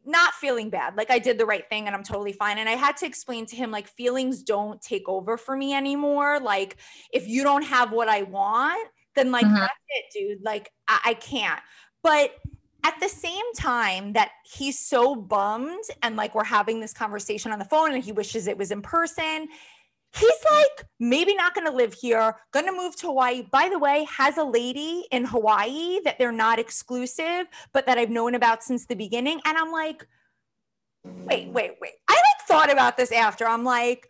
[0.07, 2.73] not feeling bad like i did the right thing and i'm totally fine and i
[2.73, 6.77] had to explain to him like feelings don't take over for me anymore like
[7.13, 9.57] if you don't have what i want then like mm-hmm.
[9.57, 11.61] that's it dude like I, I can't
[12.05, 12.31] but
[12.85, 17.59] at the same time that he's so bummed and like we're having this conversation on
[17.59, 19.49] the phone and he wishes it was in person
[20.15, 23.43] he's like maybe not going to live here going to move to hawaii.
[23.51, 28.11] By the way has a lady in hawaii that they're not exclusive but that i've
[28.11, 30.07] known about since the beginning and i'm like
[31.05, 31.93] wait wait wait.
[32.09, 33.47] I like thought about this after.
[33.47, 34.09] I'm like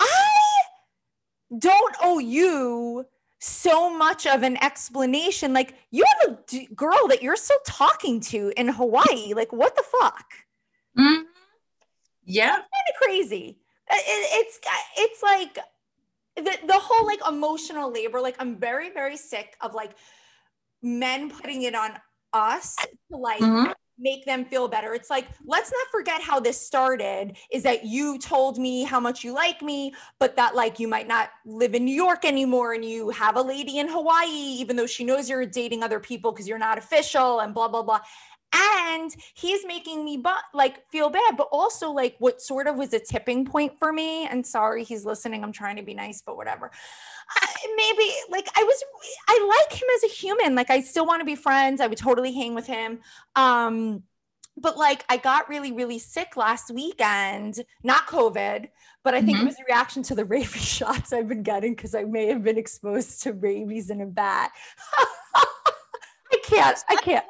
[0.00, 0.62] i
[1.56, 3.06] don't owe you
[3.40, 5.52] so much of an explanation.
[5.52, 9.34] Like you have a d- girl that you're still talking to in Hawaii.
[9.34, 10.26] Like what the fuck?
[10.98, 11.22] Mm-hmm.
[12.24, 13.58] Yeah, kind of crazy.
[13.90, 14.04] It,
[14.46, 14.60] it's
[14.96, 15.58] it's like
[16.36, 18.20] the the whole like emotional labor.
[18.20, 19.92] Like I'm very very sick of like
[20.82, 21.92] men putting it on
[22.32, 24.94] us to like mm-hmm make them feel better.
[24.94, 29.22] It's like, let's not forget how this started is that you told me how much
[29.22, 32.84] you like me, but that like you might not live in New York anymore and
[32.84, 36.48] you have a lady in Hawaii, even though she knows you're dating other people because
[36.48, 38.00] you're not official and blah, blah, blah.
[38.52, 42.92] And he's making me but like feel bad, but also like what sort of was
[42.92, 44.26] a tipping point for me.
[44.26, 45.44] And sorry, he's listening.
[45.44, 46.70] I'm trying to be nice, but whatever
[47.76, 48.82] maybe like I was
[49.28, 50.54] I like him as a human.
[50.54, 51.80] Like I still want to be friends.
[51.80, 53.00] I would totally hang with him.
[53.36, 54.02] Um
[54.56, 58.68] but like I got really really sick last weekend, not COVID,
[59.04, 59.46] but I think mm-hmm.
[59.46, 62.42] it was a reaction to the rabies shots I've been getting cuz I may have
[62.42, 64.50] been exposed to rabies in a bat.
[66.32, 66.78] I can't.
[66.88, 67.24] I can't.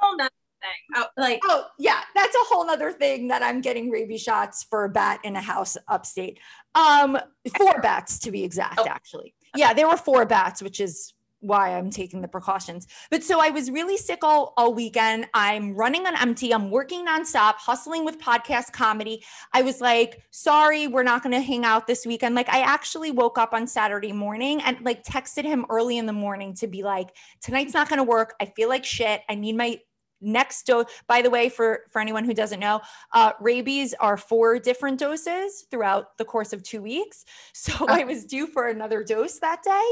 [0.96, 4.84] Oh, like oh yeah, that's a whole other thing that I'm getting rabies shots for
[4.84, 6.38] a bat in a house upstate.
[6.74, 7.18] Um,
[7.56, 8.86] four bats to be exact, oh.
[8.88, 12.86] actually yeah, there were four bats, which is why I'm taking the precautions.
[13.10, 15.26] But so I was really sick all, all weekend.
[15.32, 16.52] I'm running on empty.
[16.52, 19.24] I'm working nonstop, hustling with podcast comedy.
[19.54, 22.34] I was like, sorry, we're not going to hang out this weekend.
[22.34, 26.12] Like, I actually woke up on Saturday morning and like texted him early in the
[26.12, 28.34] morning to be like, tonight's not going to work.
[28.38, 29.22] I feel like shit.
[29.28, 29.80] I need my
[30.20, 32.80] next dose by the way for for anyone who doesn't know
[33.12, 37.24] uh, rabies are four different doses throughout the course of two weeks.
[37.52, 39.90] So i was due for another dose that day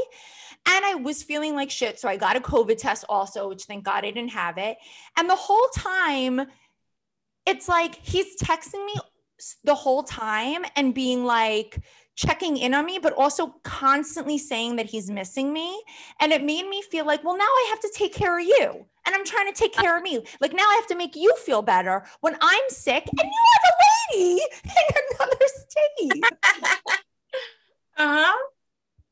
[0.65, 1.99] and i was feeling like shit.
[1.99, 4.77] So i got a covid test also which thank god i didn't have it.
[5.17, 6.47] And the whole time
[7.45, 8.93] it's like he's texting me
[9.63, 11.79] the whole time and being like
[12.19, 15.81] checking in on me, but also constantly saying that he's missing me.
[16.19, 18.85] And it made me feel like, well, now I have to take care of you.
[19.05, 20.19] And I'm trying to take care of me.
[20.41, 23.63] Like now I have to make you feel better when I'm sick and you have
[23.71, 26.23] a lady in another state.
[27.97, 28.37] uh-huh.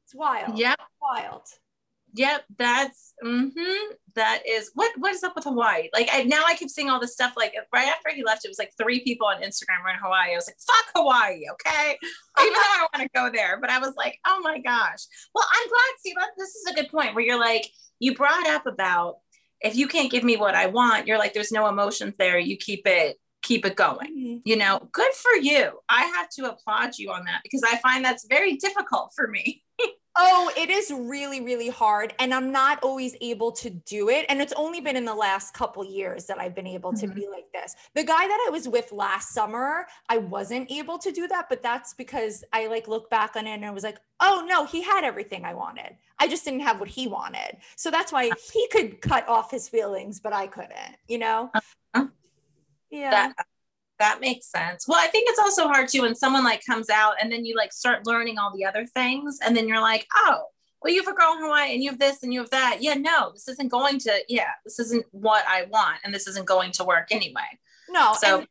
[0.04, 0.58] It's wild.
[0.58, 0.76] Yeah.
[1.02, 1.44] Wild.
[2.18, 3.94] Yep, that's mm-hmm.
[4.16, 5.90] That is what what is up with Hawaii?
[5.94, 7.34] Like I now I keep seeing all this stuff.
[7.38, 10.34] Like right after he left, it was like three people on Instagram were in Hawaii.
[10.34, 11.98] I was like, fuck Hawaii, okay?
[12.42, 15.06] Even though I want to go there, but I was like, oh my gosh.
[15.36, 15.80] Well, I'm glad.
[16.00, 19.18] See, this is a good point where you're like, you brought up about
[19.62, 22.40] if you can't give me what I want, you're like, there's no emotions there.
[22.40, 24.18] You keep it keep it going.
[24.18, 24.38] Mm-hmm.
[24.46, 25.72] You know, good for you.
[25.88, 29.64] I have to applaud you on that because I find that's very difficult for me.
[30.20, 32.14] Oh, it is really, really hard.
[32.18, 34.26] And I'm not always able to do it.
[34.30, 37.16] And it's only been in the last couple years that I've been able to mm-hmm.
[37.16, 37.76] be like this.
[37.94, 41.62] The guy that I was with last summer, I wasn't able to do that, but
[41.62, 44.82] that's because I like look back on it and I was like, oh no, he
[44.82, 45.96] had everything I wanted.
[46.20, 47.58] I just didn't have what he wanted.
[47.76, 51.52] So that's why he could cut off his feelings, but I couldn't, you know?
[51.54, 52.08] Uh-huh.
[52.90, 53.12] Yeah.
[53.12, 53.36] That
[54.00, 54.88] that makes sense.
[54.88, 57.56] Well, I think it's also hard too when someone like comes out and then you
[57.56, 60.44] like start learning all the other things, and then you're like, oh,
[60.82, 62.78] well, you have a girl in Hawaii and you have this and you have that.
[62.82, 66.46] Yeah, no, this isn't going to, yeah, this isn't what I want, and this isn't
[66.46, 67.48] going to work anyway.
[67.90, 68.14] No.
[68.20, 68.46] So,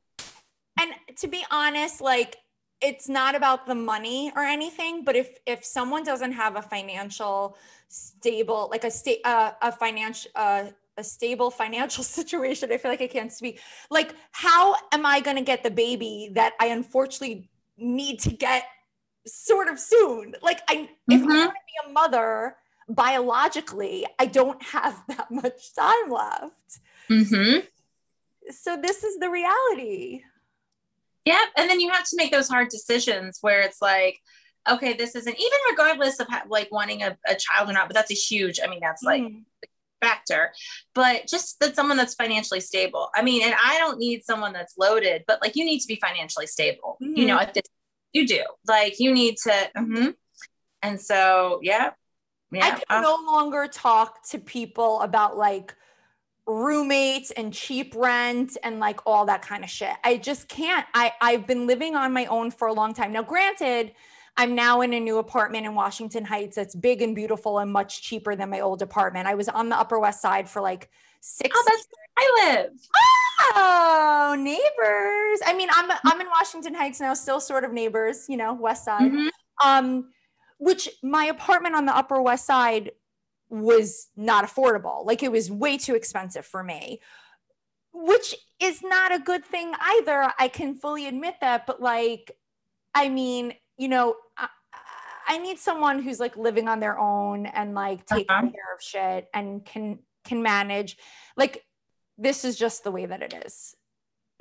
[0.78, 2.36] and, and to be honest, like
[2.80, 7.56] it's not about the money or anything, but if if someone doesn't have a financial
[7.88, 10.64] stable, like a state, uh, a financial, uh,
[10.96, 13.60] a stable financial situation, I feel like I can't speak.
[13.90, 18.64] Like, how am I going to get the baby that I unfortunately need to get
[19.26, 20.34] sort of soon?
[20.42, 21.30] Like, I if mm-hmm.
[21.30, 22.56] I want to be a mother
[22.88, 26.80] biologically, I don't have that much time left.
[27.10, 27.60] Mm-hmm.
[28.50, 30.22] So this is the reality.
[31.24, 31.42] Yeah.
[31.56, 34.20] And then you have to make those hard decisions where it's like,
[34.68, 37.94] okay, this isn't even regardless of how, like wanting a, a, child or not, but
[37.94, 39.42] that's a huge, I mean, that's like mm.
[40.02, 40.52] Factor,
[40.94, 43.08] but just that someone that's financially stable.
[43.14, 45.96] I mean, and I don't need someone that's loaded, but like you need to be
[45.96, 47.16] financially stable, mm-hmm.
[47.16, 47.50] you know, mm-hmm.
[47.54, 47.64] this,
[48.12, 50.10] you do like you need to, mm-hmm.
[50.82, 51.90] and so, yeah.
[52.52, 55.74] Yeah, I can uh, no longer talk to people about like
[56.46, 59.90] roommates and cheap rent and like all that kind of shit.
[60.04, 60.86] I just can't.
[60.94, 63.12] I I've been living on my own for a long time.
[63.12, 63.92] Now granted,
[64.36, 68.02] I'm now in a new apartment in Washington Heights that's big and beautiful and much
[68.02, 69.26] cheaper than my old apartment.
[69.26, 72.72] I was on the Upper West Side for like 6 Oh, that's where I live.
[73.54, 75.40] Oh, neighbors.
[75.46, 78.84] I mean, I'm I'm in Washington Heights now, still sort of neighbors, you know, West
[78.84, 79.10] Side.
[79.12, 79.28] Mm-hmm.
[79.68, 80.10] Um
[80.58, 82.92] which my apartment on the Upper West Side
[83.48, 85.04] was not affordable.
[85.04, 87.00] Like it was way too expensive for me,
[87.92, 90.32] which is not a good thing either.
[90.38, 91.66] I can fully admit that.
[91.66, 92.32] But like,
[92.94, 94.48] I mean, you know, I,
[95.28, 98.42] I need someone who's like living on their own and like taking uh-huh.
[98.42, 100.96] care of shit and can can manage.
[101.36, 101.64] Like
[102.18, 103.74] this is just the way that it is.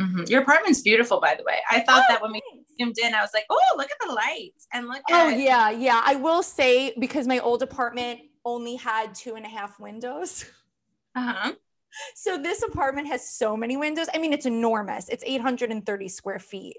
[0.02, 0.24] Mm-hmm.
[0.28, 1.58] Your apartment's beautiful, by the way.
[1.70, 2.42] I thought oh, that when we
[2.80, 5.02] zoomed in, I was like, "Oh, look at the lights!" And look.
[5.10, 6.02] Oh yeah, yeah.
[6.04, 10.46] I will say because my old apartment only had two and a half windows.
[11.18, 11.54] Uh-huh.
[12.14, 14.08] So this apartment has so many windows.
[14.14, 15.08] I mean, it's enormous.
[15.08, 16.76] It's 830 square feet.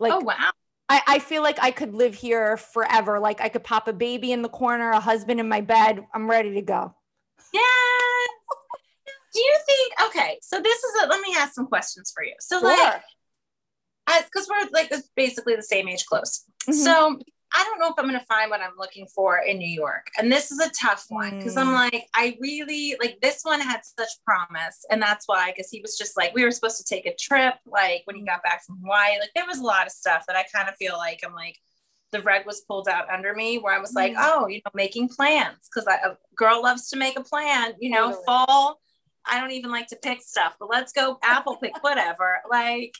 [0.00, 0.50] Like, oh wow.
[0.88, 3.18] I, I feel like I could live here forever.
[3.18, 6.04] Like I could pop a baby in the corner, a husband in my bed.
[6.14, 6.94] I'm ready to go.
[7.52, 7.60] Yeah.
[9.34, 12.34] Do you think okay, so this is a let me ask some questions for you.
[12.40, 12.68] So sure.
[12.68, 13.02] like
[14.08, 16.44] as because we're like basically the same age close.
[16.62, 16.72] Mm-hmm.
[16.72, 17.18] So
[17.54, 20.08] I don't know if I'm going to find what I'm looking for in New York.
[20.18, 21.60] And this is a tough one because mm.
[21.62, 24.84] I'm like, I really like this one had such promise.
[24.90, 27.54] And that's why, because he was just like, we were supposed to take a trip,
[27.64, 29.18] like when he got back from Hawaii.
[29.20, 31.56] Like there was a lot of stuff that I kind of feel like I'm like,
[32.12, 34.18] the rug was pulled out under me where I was like, mm.
[34.18, 38.08] oh, you know, making plans because a girl loves to make a plan, you know,
[38.08, 38.24] totally.
[38.26, 38.80] fall.
[39.24, 42.40] I don't even like to pick stuff, but let's go apple pick, whatever.
[42.50, 42.94] Like,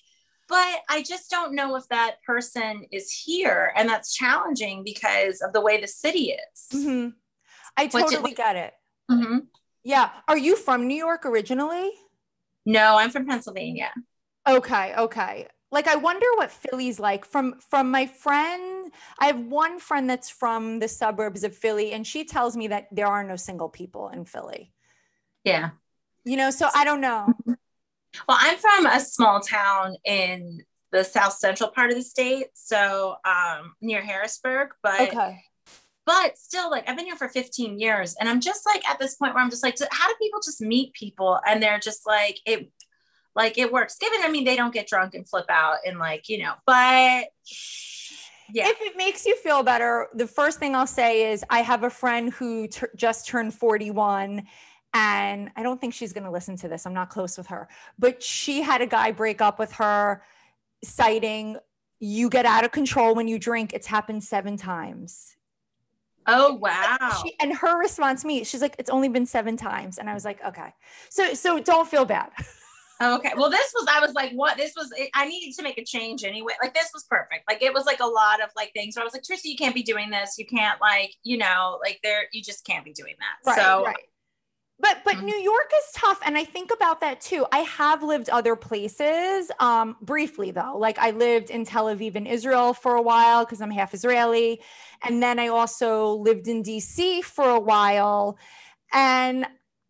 [0.48, 3.72] but I just don't know if that person is here.
[3.76, 6.68] And that's challenging because of the way the city is.
[6.72, 7.08] Mm-hmm.
[7.76, 8.74] I totally it, get it.
[9.10, 9.38] Mm-hmm.
[9.84, 10.10] Yeah.
[10.28, 11.90] Are you from New York originally?
[12.64, 13.92] No, I'm from Pennsylvania.
[14.48, 14.94] Okay.
[14.96, 15.48] Okay.
[15.72, 18.92] Like I wonder what Philly's like from from my friend.
[19.18, 22.86] I have one friend that's from the suburbs of Philly and she tells me that
[22.92, 24.72] there are no single people in Philly.
[25.44, 25.70] Yeah.
[26.24, 27.32] You know, so I don't know.
[28.28, 33.16] Well, I'm from a small town in the south central part of the state, so
[33.24, 34.70] um, near Harrisburg.
[34.82, 35.40] But okay.
[36.04, 39.16] but still, like I've been here for 15 years, and I'm just like at this
[39.16, 42.38] point where I'm just like, how do people just meet people and they're just like
[42.46, 42.70] it,
[43.34, 43.96] like it works?
[43.98, 47.26] Given, I mean, they don't get drunk and flip out and like you know, but
[48.52, 48.68] yeah.
[48.68, 51.90] If it makes you feel better, the first thing I'll say is I have a
[51.90, 54.46] friend who t- just turned 41
[54.94, 56.86] and I don't think she's going to listen to this.
[56.86, 57.68] I'm not close with her,
[57.98, 60.22] but she had a guy break up with her,
[60.82, 61.58] citing,
[62.00, 63.72] you get out of control when you drink.
[63.72, 65.36] It's happened seven times.
[66.26, 67.22] Oh wow!
[67.22, 70.14] She, and her response to me, she's like, "It's only been seven times," and I
[70.14, 70.74] was like, "Okay."
[71.08, 72.30] So, so don't feel bad.
[73.02, 73.30] okay.
[73.36, 73.86] Well, this was.
[73.88, 74.92] I was like, "What?" This was.
[75.14, 76.54] I needed to make a change anyway.
[76.60, 77.44] Like this was perfect.
[77.48, 78.96] Like it was like a lot of like things.
[78.96, 80.36] Where I was like, "Trisha, you can't be doing this.
[80.36, 82.24] You can't like, you know, like there.
[82.32, 83.84] You just can't be doing that." Right, so.
[83.84, 83.96] Right
[84.86, 85.26] but but mm-hmm.
[85.26, 87.46] New York is tough and I think about that too.
[87.52, 90.76] I have lived other places um briefly though.
[90.76, 94.60] Like I lived in Tel Aviv in Israel for a while because I'm half Israeli
[95.02, 98.38] and then I also lived in DC for a while
[98.92, 99.46] and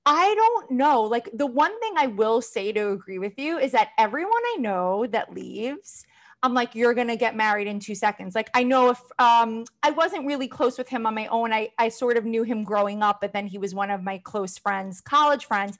[0.06, 1.02] I don't know.
[1.02, 4.56] Like the one thing I will say to agree with you is that everyone I
[4.60, 6.06] know that leaves
[6.42, 8.34] I'm like, you're gonna get married in two seconds.
[8.34, 11.70] Like I know if um, I wasn't really close with him on my own, I
[11.78, 14.58] I sort of knew him growing up, but then he was one of my close
[14.58, 15.78] friends, college friends.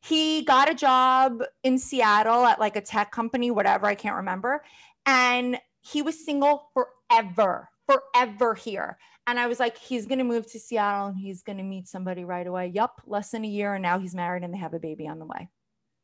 [0.00, 4.62] He got a job in Seattle at like a tech company, whatever, I can't remember.
[5.04, 8.98] And he was single forever, forever here.
[9.26, 11.88] And I was like, he's going to move to Seattle and he's going to meet
[11.88, 12.68] somebody right away.
[12.68, 13.74] Yup, less than a year.
[13.74, 15.48] And now he's married and they have a baby on the way.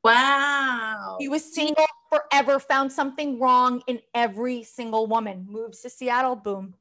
[0.03, 1.16] Wow.
[1.20, 1.86] He was single
[2.16, 5.46] forever found something wrong in every single woman.
[5.48, 6.74] Moves to Seattle, boom.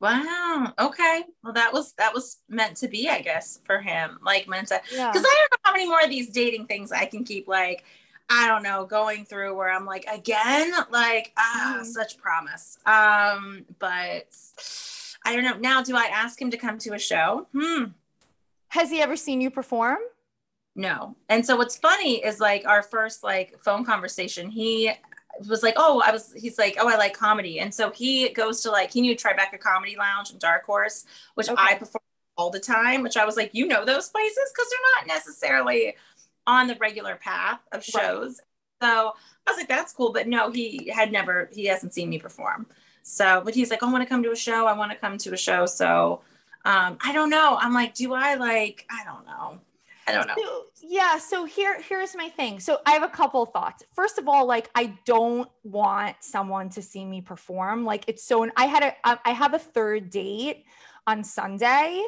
[0.00, 0.72] Wow.
[0.78, 1.22] Okay.
[1.42, 4.18] Well, that was that was meant to be, I guess, for him.
[4.22, 5.10] Like meant to, because Yeah.
[5.10, 7.84] I don't know how many more of these dating things I can keep like.
[8.30, 11.84] I don't know, going through where I'm like again, like ah, Mhm.
[11.84, 12.78] such promise.
[12.86, 14.34] Um, but
[15.26, 15.58] I don't know.
[15.58, 17.46] Now, do I ask him to come to a show?
[17.52, 17.84] Hmm.
[18.68, 19.98] Has he ever seen you perform?
[20.76, 21.16] No.
[21.28, 24.92] And so what's funny is like our first like phone conversation, he
[25.48, 27.60] was like, Oh, I was he's like, Oh, I like comedy.
[27.60, 31.04] And so he goes to like he knew Tribeca Comedy Lounge and Dark Horse,
[31.34, 31.56] which Okay.
[31.56, 32.02] I perform
[32.36, 34.52] all the time, which I was like, you know those places?
[34.52, 35.94] Because they're not necessarily
[36.46, 37.92] on the regular path of Right.
[38.02, 38.40] shows.
[38.82, 39.12] So
[39.46, 40.12] I was like, that's cool.
[40.12, 42.66] But no, he had never he hasn't seen me perform.
[43.02, 44.66] So but he's like, I want to come to a show.
[44.66, 45.66] I want to come to a show.
[45.66, 46.22] So
[46.64, 47.56] um, I don't know.
[47.60, 49.60] I'm like, do I like, I don't know.
[50.06, 50.34] I don't know.
[50.36, 54.18] So, yeah so here here's my thing so i have a couple of thoughts first
[54.18, 58.66] of all like i don't want someone to see me perform like it's so i
[58.66, 60.64] had a I- i have a third date
[61.06, 62.02] on sunday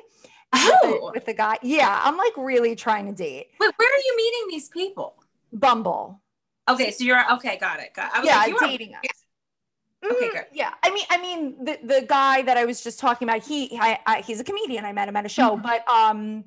[0.53, 1.09] with, Oh.
[1.09, 4.15] a, with a guy yeah i'm like really trying to date Wait, where are you
[4.17, 5.15] meeting these people?
[5.53, 6.21] bumble
[6.69, 7.57] Okay, so you're okay.
[7.59, 7.95] Got it.
[7.95, 8.13] Got.
[8.13, 9.01] I was yeah like, you are- dating us
[10.05, 10.45] Okay, Mm, good.
[10.53, 13.77] yeah i mean i mean the, the guy that i was just talking about he
[13.81, 15.63] I, I, he's a comedian i met him at a show Mhm.
[15.63, 16.45] but um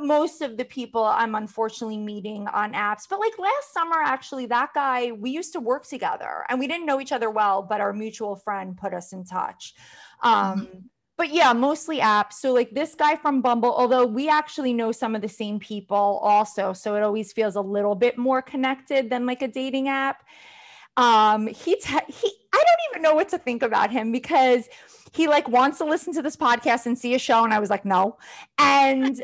[0.00, 3.02] most of the people I'm unfortunately meeting on apps.
[3.08, 6.86] But like last summer, actually, that guy, we used to work together and we didn't
[6.86, 9.74] know each other well, but our mutual friend put us in touch.
[10.22, 12.34] Um, But yeah, mostly apps.
[12.34, 16.18] So like this guy from Bumble, although we actually know some of the same people
[16.22, 16.72] also.
[16.72, 20.24] So it always feels a little bit more connected than like a dating app.
[20.96, 24.68] Um, he, te- he, I don't even know what to think about him because
[25.12, 27.44] he like wants to listen to this podcast and see a show.
[27.44, 28.16] And I was like, no.
[28.58, 29.22] And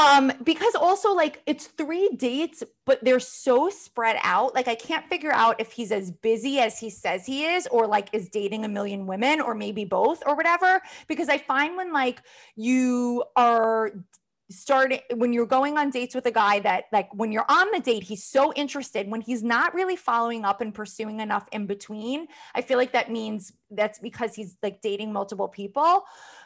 [0.00, 4.54] um because also like it's three dates but they're so spread out.
[4.54, 7.86] Like i can't figure out if he's as busy as he says he is or
[7.86, 10.80] like is dating a million women or maybe both or whatever.
[11.06, 12.22] Because i find when like
[12.56, 13.92] you are
[14.50, 17.80] starting when you're going on dates with a guy that like when you're on the
[17.80, 19.08] date he's so interested.
[19.08, 23.10] When he's not really following up and pursuing enough in between i feel like that
[23.10, 26.04] means that's because he's like dating multiple people.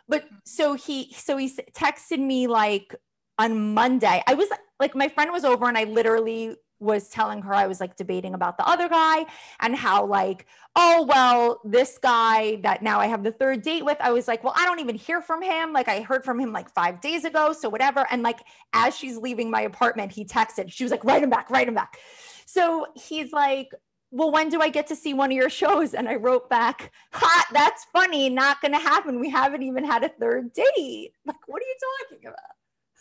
[0.08, 2.94] But so he so he texted me like
[3.38, 4.22] on Monday.
[4.26, 4.48] I was
[4.80, 8.34] like, my friend was over and I literally was telling her I was like debating
[8.34, 9.24] about the other guy
[9.60, 13.96] and how, like, oh, well, this guy that now I have the third date with,
[14.00, 15.72] I was like, well, I don't even hear from him.
[15.72, 17.52] Like, I heard from him like five days ago.
[17.52, 18.06] So, whatever.
[18.10, 18.40] And like,
[18.72, 21.74] as she's leaving my apartment, he texted, she was like, write him back, write him
[21.74, 21.98] back.
[22.44, 23.70] So he's like,
[24.10, 25.94] well, when do I get to see one of your shows?
[25.94, 28.28] And I wrote back, ha, that's funny.
[28.30, 29.20] Not going to happen.
[29.20, 31.12] We haven't even had a third date.
[31.24, 31.76] Like, what are you
[32.10, 32.38] talking about?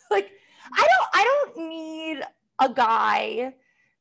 [0.10, 0.30] like
[0.72, 2.22] i don't i don't need
[2.60, 3.52] a guy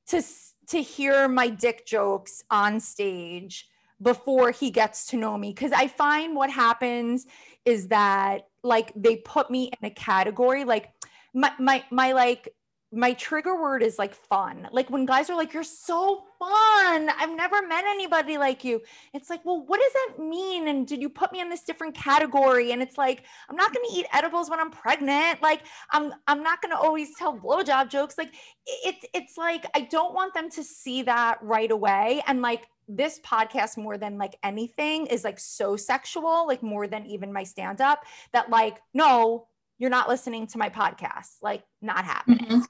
[0.08, 0.22] to
[0.68, 3.68] to hear my dick jokes on stage
[4.01, 5.51] before he gets to know me.
[5.54, 7.26] Because i find what happens
[7.66, 10.91] is that like they put me in a category like
[11.34, 12.54] my my my like
[12.96, 14.68] my trigger word is like fun.
[14.72, 17.10] Like when guys are like you're so fun.
[17.10, 18.82] I've never met anybody like you.
[19.14, 20.68] It's like well what does that mean?
[20.68, 22.72] And did you put me in this different category?
[22.72, 25.41] And it's like i'm not going to eat edibles when i'm pregnant.
[25.41, 28.18] Like i'm i'm not going to always tell blowjob jokes.
[28.18, 28.34] Like
[28.66, 32.22] it's it's like i don't want them to see that right away.
[32.28, 37.06] And like this podcast more than like anything is like so sexual like more than
[37.06, 39.48] even my stand up that like no
[39.80, 41.38] you're not listening to my podcast.
[41.41, 42.62] Like not happening.
[42.62, 42.66] Mhm.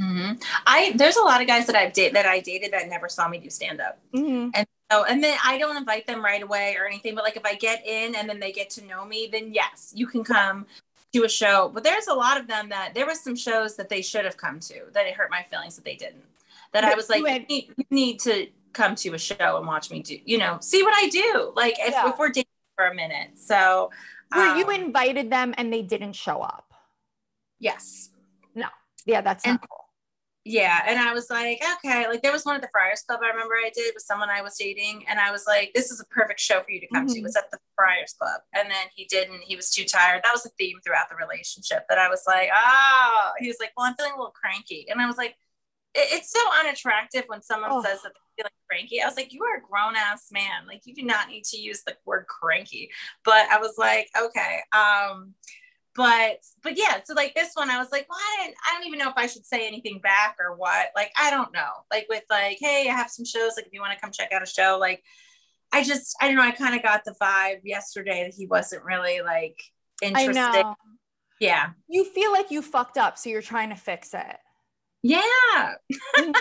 [0.00, 0.42] Mhm.
[0.66, 3.28] I there's a lot of guys that I've dated that I dated that never saw
[3.28, 3.98] me do stand up.
[4.14, 4.52] Mhm.
[4.90, 7.54] So and then I don't invite them right away or anything, but like if I
[7.54, 10.66] get in and then they get to know me, then yes, you can come
[11.12, 11.68] to a show.
[11.72, 14.36] But there's a lot of them that there was some shows that they should have
[14.38, 16.24] come to that it hurt my feelings that they didn't.
[16.72, 19.58] That I was like, you had- you need, you need to come to a show
[19.58, 21.52] and watch me do, you know, see what I do.
[21.54, 22.08] Like if, Yeah.
[22.08, 23.38] if we're dating for a minute.
[23.38, 23.90] So
[24.30, 26.72] where you um, invited them and they didn't show up
[27.60, 28.08] yes.
[28.54, 28.68] No.
[29.04, 29.81] Yeah that's And- not cool
[30.44, 33.28] Yeah, and I was like, okay, like there was one at the Friars Club I
[33.28, 36.04] remember I did with someone I was dating, and I was like, this is a
[36.06, 37.14] perfect show for you to come to.
[37.14, 37.18] Mhm.
[37.18, 39.42] It was at the Friars Club, and then he didn't.
[39.42, 40.22] He was too tired.
[40.24, 41.84] That was a theme throughout the relationship.
[41.88, 45.00] That I was like, oh, he was like, well, I'm feeling a little cranky, and
[45.00, 45.36] I was like,
[45.94, 47.82] it- it's so unattractive when someone Oh.
[47.82, 49.00] says that they're feeling cranky.
[49.00, 50.66] I was like, you are a grown ass man.
[50.66, 52.90] Like you do not need to use the word cranky.
[53.24, 54.60] But I was like, okay.
[54.72, 55.34] Um,
[55.94, 58.86] but but yeah so like this one i was like well I, didn't, I don't
[58.86, 62.06] even know if i should say anything back or what like i don't know like
[62.08, 64.42] with like hey i have some shows like if you want to come check out
[64.42, 65.02] a show like
[65.72, 68.84] i just i don't know i kind of got the vibe yesterday that he wasn't
[68.84, 69.60] really like
[70.02, 70.74] i interested know
[71.40, 74.36] yeah you feel like you fucked up so you're trying to fix it
[75.02, 75.74] yeah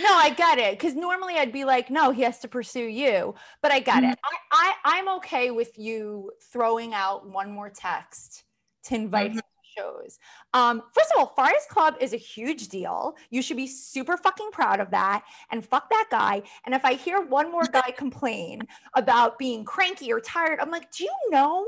[0.00, 0.78] no, I get it.
[0.78, 3.34] Because normally I'd be like, no, he has to pursue you.
[3.62, 4.10] But I get mm-hmm.
[4.10, 4.18] it.
[4.52, 8.44] I, I I'm okay with you throwing out one more text
[8.86, 9.38] to invite mm-hmm.
[9.38, 10.18] him to shows.
[10.54, 13.16] Um, first of all, Friars Club is a huge deal.
[13.30, 15.24] You should be super fucking proud of that.
[15.50, 16.42] And fuck that guy.
[16.64, 18.62] And if I hear one more guy complain
[18.94, 21.64] about being cranky or tired, I'm like, do you know?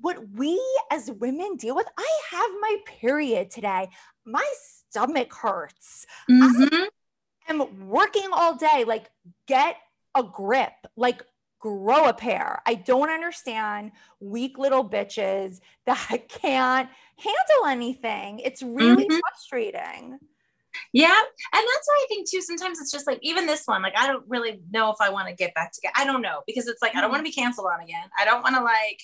[0.00, 0.62] What we
[0.92, 3.88] as women deal with, I have my period today.
[4.24, 6.06] My stomach hurts.
[6.30, 6.84] Mm-hmm
[7.48, 8.84] am working all day.
[8.86, 9.10] Like,
[9.46, 9.76] get
[10.14, 10.72] a grip.
[10.96, 11.22] Like,
[11.58, 12.62] grow a pair.
[12.66, 18.40] I don't understand weak little bitches that can't handle anything.
[18.40, 19.18] It's really mm-hmm.
[19.30, 20.18] frustrating.
[20.92, 21.06] Yeah.
[21.08, 24.06] And that's why I think too, sometimes it's just like, even this one, like, I
[24.06, 25.94] don't really know if I want to get back together.
[25.96, 26.98] I don't know because it's like, mm-hmm.
[26.98, 28.08] I don't want to be canceled on again.
[28.18, 29.00] I don't want to like,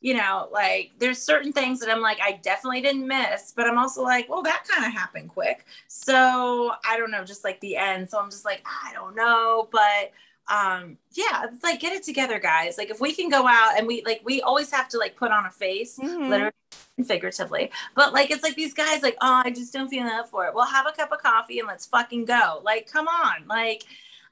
[0.00, 3.78] you know, like there's certain things that I'm like, I definitely didn't miss, but I'm
[3.78, 5.64] also like, well, that kind of happened quick.
[5.88, 8.08] So I don't know, just like the end.
[8.10, 9.68] So I'm just like, I don't know.
[9.72, 10.12] But
[10.48, 12.78] um, yeah, it's like get it together, guys.
[12.78, 15.30] Like if we can go out and we like we always have to like put
[15.30, 16.28] on a face, mm-hmm.
[16.28, 16.52] literally
[16.96, 17.70] and figuratively.
[17.94, 20.54] But like it's like these guys, like, oh, I just don't feel up for it.
[20.54, 22.60] Well, have a cup of coffee and let's fucking go.
[22.64, 23.46] Like, come on.
[23.48, 23.84] Like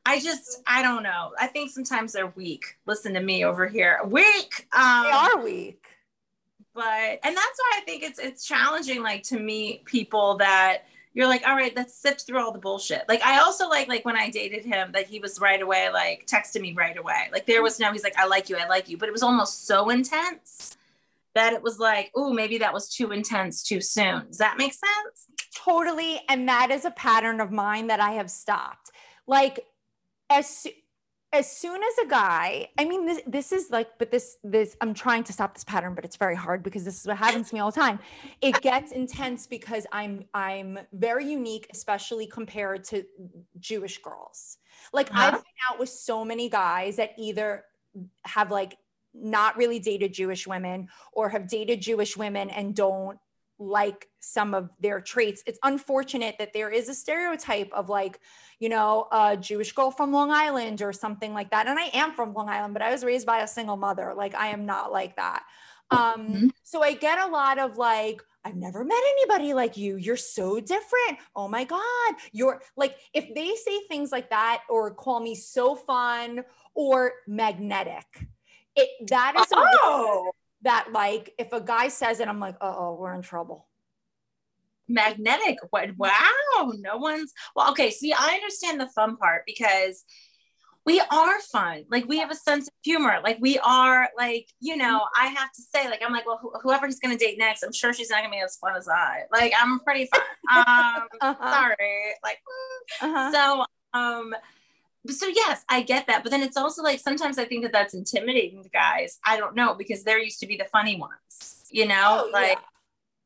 [0.07, 1.33] I just, I don't know.
[1.39, 2.77] I think sometimes they're weak.
[2.87, 4.01] Listen to me over here.
[4.05, 4.69] Weak.
[4.73, 5.83] Um, they are weak.
[6.75, 10.85] But, and that's why I think it's, it's challenging, like to meet people that
[11.15, 13.05] you're like, all right, let's sift through all the bullshit.
[13.09, 16.27] Like, I also like, like when I dated him, that he was right away, like
[16.27, 17.29] texted me right away.
[17.33, 18.99] Like there was no, he's like, I like you, I like you.
[18.99, 20.77] But it was almost so intense
[21.35, 24.27] that it was like, oh, maybe that was too intense too soon.
[24.27, 25.27] Does that make sense?
[25.57, 26.21] Totally.
[26.29, 28.91] And that is a pattern of mine that I have stopped.
[29.27, 29.61] Like
[30.31, 30.67] as
[31.35, 34.95] as soon as a guy i mean this this is like but this this i'm
[34.95, 37.55] trying to stop this pattern but it's very hard because this is what happens to
[37.55, 37.99] me all the time
[38.41, 43.05] it gets intense because i'm i'm very unique especially compared to
[43.59, 44.59] jewish girls
[44.93, 45.27] like uh-huh.
[45.27, 47.65] i've been out with so many guys that either
[48.25, 48.79] have like
[49.13, 53.19] not really dated jewish women or have dated jewish women and don't
[53.59, 55.43] like some of their traits.
[55.47, 58.21] It's unfortunate that there is a stereotype of like,
[58.59, 61.67] you know, a Jewish girl from Long Island or something like that.
[61.67, 64.15] And I am from Long Island, but I was raised by a single mother.
[64.17, 65.45] Like I am not like that.
[65.91, 66.47] Um, mm-hmm.
[66.63, 69.97] so I get a lot of like, I've never met anybody like you.
[69.97, 71.19] You're so different.
[71.35, 72.15] Oh my God.
[72.33, 76.45] You're like, if they say things like that or call me so fun
[76.75, 78.05] or magnetic,
[78.77, 80.33] it that is oh
[80.65, 83.69] that like if a guy says it, I'm like, uh oh, we're in trouble.
[84.89, 85.59] Magnetic.
[85.71, 85.91] What?
[85.97, 86.73] Wow.
[86.79, 87.71] No one's well.
[87.71, 87.91] Okay.
[87.91, 90.05] See, I understand the fun part because
[90.87, 91.85] we are fun.
[91.91, 93.19] Like we have a sense of humor.
[93.23, 96.61] Like we are like, you know, I have to say, like, I'm like, well, wh-
[96.63, 98.77] whoever he's going to date next, I'm sure she's not going to be as fun
[98.77, 99.23] as I.
[99.33, 100.21] Like, I'm pretty fun.
[100.55, 101.53] Um, uh-huh.
[101.53, 102.03] sorry.
[102.23, 102.37] Like,
[103.03, 103.09] mm.
[103.09, 103.33] uh-huh.
[103.33, 103.65] so,
[103.99, 104.35] um,
[105.09, 107.95] so yes, I get that, but then it's also like sometimes I think that that's
[107.95, 109.19] intimidating to guys.
[109.25, 112.59] I don't know because they're used to be the funny ones, you know, oh, like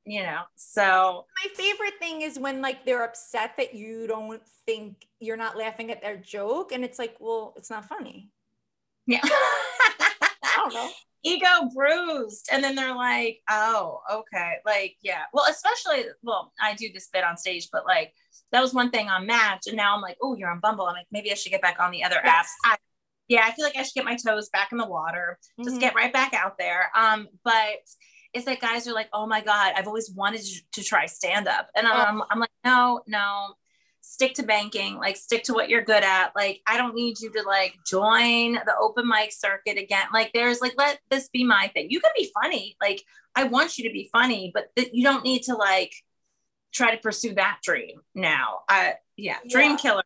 [0.05, 0.18] yeah.
[0.18, 0.43] you know.
[0.57, 5.57] So my favorite thing is when like they're upset that you don't think you're not
[5.57, 8.31] laughing at their joke, and it's like, well, it's not funny.
[9.07, 10.91] Yeah, I don't know.
[11.25, 15.23] Ego bruised, and then they're like, oh, okay, like yeah.
[15.33, 18.12] Well, especially well, I do this bit on stage, but like
[18.53, 20.87] that was one thing on Match, and now I'm like, oh, you're on Bumble.
[20.87, 22.47] I'm like, maybe I should get back on the other yes.
[22.47, 22.71] apps.
[22.73, 22.77] I,
[23.29, 25.69] yeah, I feel like I should get my toes back in the water, mm-hmm.
[25.69, 26.91] just get right back out there.
[26.97, 27.81] Um, but
[28.33, 30.43] it's like guys are like, oh my god, I've always wanted
[30.73, 32.27] to try stand up, and um, oh.
[32.31, 33.55] I'm like, no, no,
[34.09, 36.33] stick to banking, like stick to what you're good at.
[36.35, 40.07] Like I don't need you to like join the open mic circuit again.
[40.13, 41.89] Like there's like let this be my thing.
[41.91, 43.05] You can be funny, like
[43.35, 45.93] I want you to be funny, but th- you don't need to like
[46.73, 48.61] try to pursue that dream now.
[48.69, 49.77] I yeah, dream yeah.
[49.77, 50.03] killer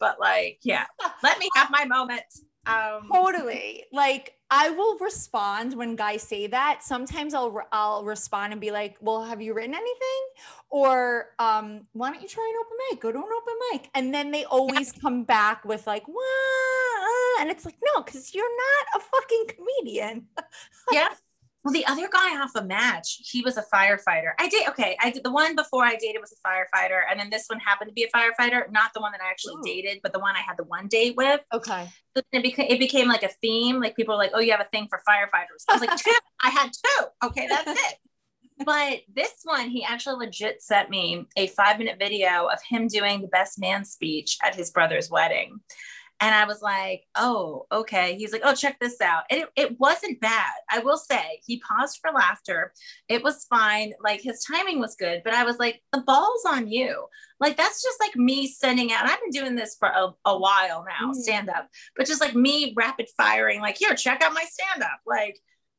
[0.00, 0.86] but like yeah,
[1.22, 2.24] let me have my moment.
[2.64, 3.84] Um, totally.
[3.92, 6.82] Like I will respond when guys say that.
[6.82, 10.22] Sometimes I'll I'll respond and be like, "Well, have you written anything?"
[10.70, 13.00] Or um, "Why don't you try an open mic?
[13.00, 17.50] Go to an open mic." And then they always come back with like, "What?" And
[17.50, 20.28] it's like, "No, because you're not a fucking comedian."
[20.92, 21.08] yeah,
[21.66, 24.34] well, the other guy off a match, he was a firefighter.
[24.38, 24.96] I did okay.
[25.00, 27.88] I did the one before I dated was a firefighter, and then this one happened
[27.88, 29.64] to be a firefighter, not the one that I actually Ooh.
[29.64, 31.40] dated, but the one I had the one date with.
[31.52, 31.88] Okay.
[32.16, 33.80] So it became it became like a theme.
[33.80, 36.14] Like people were like, "Oh, you have a thing for firefighters." I was like, two.
[36.40, 37.06] I had two.
[37.24, 37.98] Okay, that's it.
[38.64, 43.22] but this one, he actually legit sent me a five minute video of him doing
[43.22, 45.58] the best man speech at his brother's wedding.
[46.20, 48.16] And I was like, oh, okay.
[48.16, 49.24] He's like, oh, check this out.
[49.30, 50.52] And it, it wasn't bad.
[50.70, 52.72] I will say he paused for laughter.
[53.08, 53.92] It was fine.
[54.02, 57.06] Like his timing was good, but I was like, the ball's on you.
[57.38, 59.06] Like that's just like me sending out.
[59.06, 61.14] I've been doing this for a, a while now, mm.
[61.14, 65.00] stand up, but just like me rapid firing, like, here, check out my stand up.
[65.06, 65.38] Like,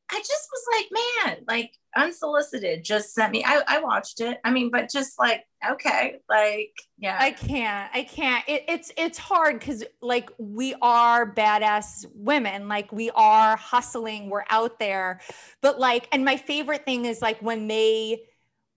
[0.09, 0.87] I just was like,
[1.25, 3.43] man, like unsolicited, just sent me.
[3.45, 4.39] I, I watched it.
[4.45, 7.17] I mean, but just like, okay, like, yeah.
[7.19, 7.91] I can't.
[7.93, 8.43] I can't.
[8.47, 12.69] It, it's it's hard because like we are badass women.
[12.69, 14.29] Like we are hustling.
[14.29, 15.19] We're out there.
[15.61, 18.21] But like, and my favorite thing is like when they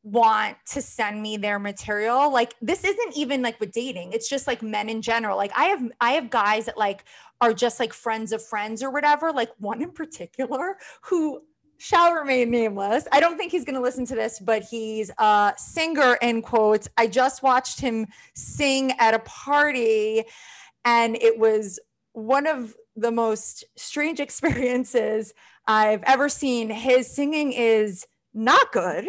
[0.02, 4.46] want to send me their material like this isn't even like with dating it's just
[4.46, 7.04] like men in general like i have i have guys that like
[7.40, 11.42] are just like friends of friends or whatever like one in particular who
[11.78, 13.08] shall remain nameless.
[13.10, 16.88] I don't think he's going to listen to this but he's a singer in quotes.
[16.96, 20.24] I just watched him sing at a party
[20.84, 21.78] and it was
[22.12, 25.32] one of the most strange experiences
[25.66, 26.70] i've ever seen.
[26.70, 29.08] His singing is not good.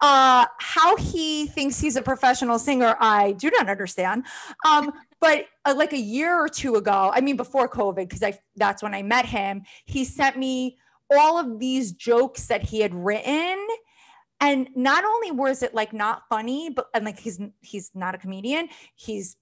[0.00, 4.24] Uh, how he thinks he's a professional singer, I do not understand.
[4.66, 4.92] Um,
[5.22, 8.82] but uh, like a year or two ago, I mean, before COVID, because I that's
[8.82, 10.78] when I met him, he sent me
[11.10, 13.56] all of these jokes that he had written.
[14.40, 18.18] And not only was it like not funny, but and like he's he's not a
[18.18, 18.68] comedian.
[18.96, 19.36] He's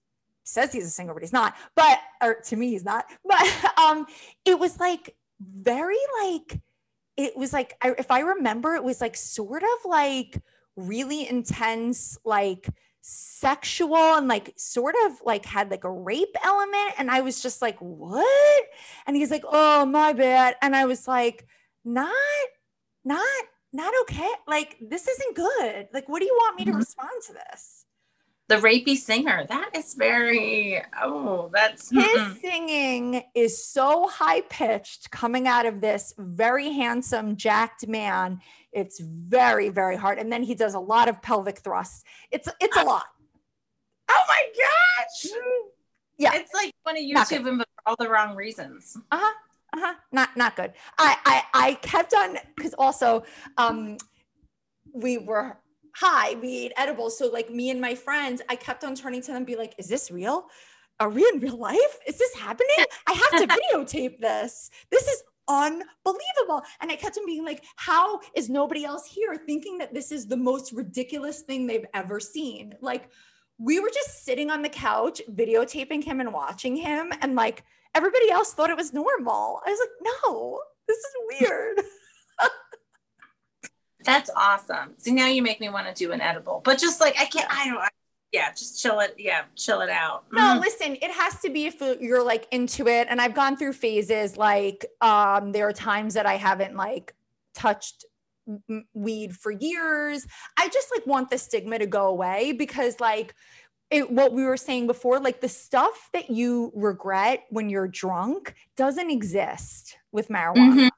[0.44, 1.56] says he's a singer, but he's not.
[1.74, 3.06] But or to me, he's not.
[3.24, 4.06] But um,
[4.44, 6.60] it was like very like
[7.16, 10.42] it was like I, if I remember, it was like sort of like
[10.76, 12.68] really intense, like
[13.02, 16.94] sexual and like sort of like had like a rape element.
[16.98, 18.64] And I was just like, what?
[19.06, 20.56] And he's like, oh, my bad.
[20.62, 21.46] And I was like,
[21.84, 22.12] not,
[23.04, 23.24] not,
[23.72, 24.28] not okay.
[24.46, 25.88] Like, this isn't good.
[25.92, 26.78] Like, what do you want me to mm-hmm.
[26.78, 27.79] respond to this?
[28.50, 29.46] The rapey singer.
[29.48, 32.40] That is very oh, that's his mm-mm.
[32.40, 38.40] singing is so high pitched coming out of this very handsome, jacked man.
[38.72, 40.18] It's very, very hard.
[40.18, 42.02] And then he does a lot of pelvic thrusts.
[42.32, 43.06] It's it's a lot.
[44.10, 45.32] Oh my gosh.
[46.18, 46.34] Yeah.
[46.34, 48.96] It's like on a YouTube and for all the wrong reasons.
[49.12, 49.32] Uh-huh.
[49.74, 49.94] Uh-huh.
[50.10, 50.72] Not not good.
[50.98, 53.22] I I I kept on because also
[53.56, 53.96] um
[54.92, 55.56] we were
[55.94, 57.18] hi, we ate edibles.
[57.18, 59.88] So like me and my friends, I kept on turning to them, be like, is
[59.88, 60.46] this real?
[60.98, 61.98] Are we in real life?
[62.06, 62.84] Is this happening?
[63.06, 64.70] I have to videotape this.
[64.90, 66.62] This is unbelievable.
[66.80, 70.26] And I kept on being like, how is nobody else here thinking that this is
[70.26, 72.74] the most ridiculous thing they've ever seen?
[72.80, 73.10] Like,
[73.58, 77.12] we were just sitting on the couch, videotaping him and watching him.
[77.20, 77.64] And like,
[77.94, 79.60] everybody else thought it was normal.
[79.66, 81.80] I was like, no, this is weird.
[84.04, 84.94] That's awesome.
[84.96, 87.46] See, now you make me want to do an edible, but just like I can't,
[87.50, 87.88] I don't, I,
[88.32, 89.14] yeah, just chill it.
[89.18, 90.24] Yeah, chill it out.
[90.32, 90.60] No, mm.
[90.60, 93.08] listen, it has to be if you're like into it.
[93.10, 94.36] And I've gone through phases.
[94.36, 97.14] Like, um, there are times that I haven't like
[97.54, 98.04] touched
[98.94, 100.26] weed for years.
[100.56, 103.34] I just like want the stigma to go away because like
[103.90, 108.54] it, what we were saying before, like the stuff that you regret when you're drunk
[108.76, 110.74] doesn't exist with marijuana.
[110.74, 110.88] Mm-hmm.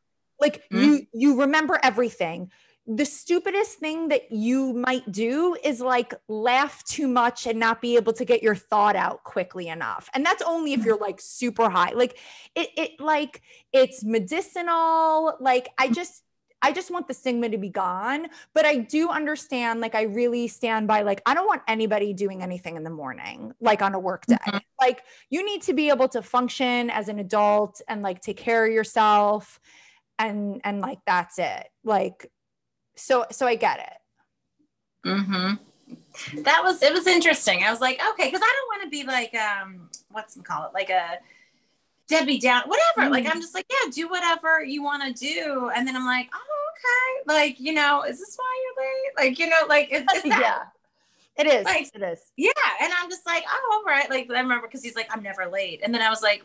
[0.40, 0.82] Like mm-hmm.
[0.82, 2.50] you you remember everything
[2.86, 7.94] the stupidest thing that you might do is like laugh too much and not be
[7.96, 10.10] able to get your thought out quickly enough.
[10.14, 11.92] And that's only if you're like super high.
[11.92, 12.18] Like
[12.56, 15.36] it it like it's medicinal.
[15.38, 16.24] Like I just
[16.60, 20.48] I just want the stigma to be gone, but I do understand like I really
[20.48, 24.00] stand by like I don't want anybody doing anything in the morning like on a
[24.00, 24.36] work day.
[24.44, 24.58] Mm-hmm.
[24.80, 28.66] Like you need to be able to function as an adult and like take care
[28.66, 29.60] of yourself
[30.18, 31.68] and and like that's it.
[31.84, 32.28] Like
[32.94, 35.08] so so I get it.
[35.08, 36.42] Mm-hmm.
[36.42, 37.64] That was it was interesting.
[37.64, 40.66] I was like, okay, because I don't want to be like um what's them call
[40.66, 41.18] it, like a
[42.08, 43.02] Debbie Down, whatever.
[43.02, 43.12] Mm-hmm.
[43.12, 45.70] Like I'm just like, yeah, do whatever you want to do.
[45.74, 47.34] And then I'm like, oh, okay.
[47.34, 49.28] Like, you know, is this why you're late?
[49.30, 50.62] Like, you know, like is, is that yeah.
[51.34, 51.64] It is.
[51.64, 52.20] Like, it is.
[52.36, 52.50] Yeah.
[52.82, 54.08] And I'm just like, oh, all right.
[54.10, 55.80] Like I remember because he's like, I'm never late.
[55.82, 56.42] And then I was like,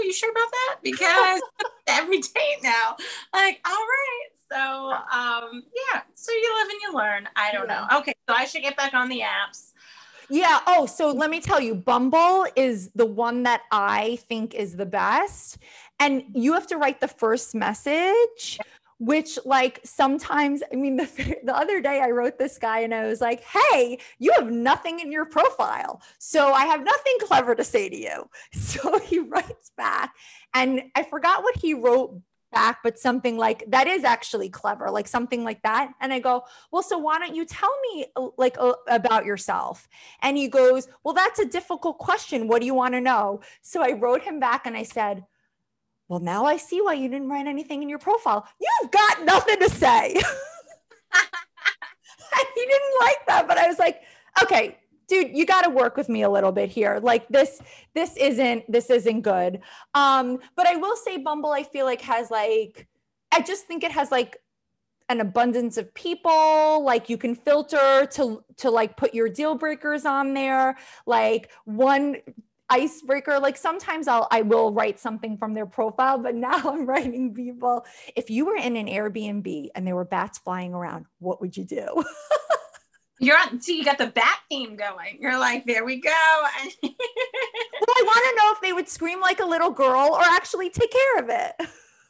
[0.00, 0.76] oh, you sure about that?
[0.82, 1.42] Because
[1.86, 2.96] every date now.
[3.32, 4.28] Like, all right.
[4.50, 7.28] So um, yeah, so you live and you learn.
[7.36, 7.86] I don't yeah.
[7.90, 7.98] know.
[7.98, 9.72] Okay, so I should get back on the apps.
[10.28, 10.60] Yeah.
[10.66, 14.86] Oh, so let me tell you, Bumble is the one that I think is the
[14.86, 15.58] best.
[15.98, 18.58] And you have to write the first message,
[19.00, 23.06] which, like, sometimes, I mean, the, the other day I wrote this guy and I
[23.06, 26.02] was like, hey, you have nothing in your profile.
[26.18, 28.30] So I have nothing clever to say to you.
[28.70, 30.14] So he writes back.
[30.54, 32.20] And I forgot what he wrote
[32.52, 35.92] back, but something like that is actually clever, like something like that.
[36.00, 39.88] And I go, well, so why don't you tell me uh, like uh, about yourself?
[40.22, 42.48] And he goes, well, that's a difficult question.
[42.48, 43.40] What do you want to know?
[43.62, 45.24] So I wrote him back and I said,
[46.10, 48.44] well, now I see why you didn't write anything in your profile.
[48.60, 50.12] You've got nothing to say.
[50.14, 50.20] he
[52.56, 54.02] didn't like that, but I was like,
[54.42, 57.60] okay, dude you got to work with me a little bit here like this
[57.94, 59.60] this isn't this isn't good
[59.94, 62.86] um but i will say bumble i feel like has like
[63.32, 64.36] i just think it has like
[65.08, 70.04] an abundance of people like you can filter to to like put your deal breakers
[70.06, 72.14] on there like one
[72.70, 77.34] icebreaker like sometimes i'll i will write something from their profile but now i'm writing
[77.34, 77.84] people
[78.16, 81.64] if you were in an airbnb and there were bats flying around what would you
[81.64, 82.04] do
[83.22, 85.18] You're on, see, you got the bat theme going.
[85.20, 86.10] You're like, there we go.
[86.82, 90.70] well, I want to know if they would scream like a little girl or actually
[90.70, 91.52] take care of it.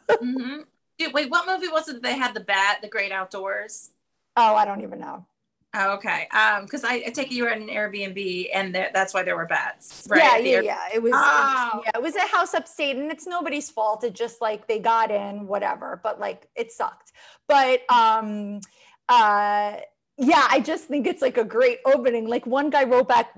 [0.08, 0.60] mm-hmm.
[0.98, 3.90] Dude, wait, what movie was it that they had the bat, The Great Outdoors?
[4.36, 5.26] Oh, I don't even know.
[5.72, 6.26] Oh, okay.
[6.28, 9.22] Um, because I, I, take it you were at an Airbnb and there, that's why
[9.22, 10.44] there were bats, right?
[10.44, 10.88] Yeah, yeah, yeah.
[10.92, 11.18] It was, oh.
[11.18, 14.02] it was, yeah, it was a house upstate, and it's nobody's fault.
[14.02, 16.00] It just like they got in, whatever.
[16.02, 17.12] But like it sucked.
[17.46, 18.60] But um,
[19.08, 19.76] uh
[20.20, 22.28] yeah, I just think it's like a great opening.
[22.28, 23.32] Like one guy wrote back,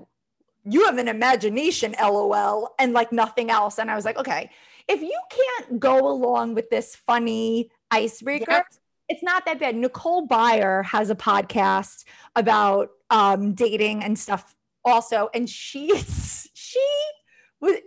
[0.64, 3.78] you have an imagination, lol, and like nothing else.
[3.78, 4.50] And I was like, okay,
[4.88, 8.66] if you can't go along with this funny icebreaker, yep.
[9.12, 9.76] It's not that bad.
[9.76, 12.04] Nicole Byer has a podcast
[12.34, 14.56] about um, dating and stuff
[14.86, 15.28] also.
[15.34, 15.92] And she,
[16.54, 16.80] she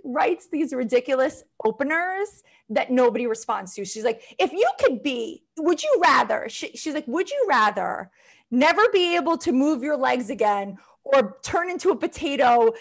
[0.03, 3.85] writes these ridiculous openers that nobody responds to.
[3.85, 6.45] She's like, if you could be, would you rather?
[6.47, 8.11] She, she's like, would you rather
[8.51, 12.71] never be able to move your legs again or turn into a potato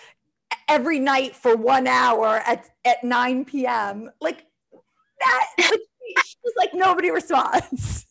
[0.68, 4.10] every night for one hour at, at 9 p.m.
[4.20, 4.44] Like
[5.20, 8.04] that, she's like, nobody responds.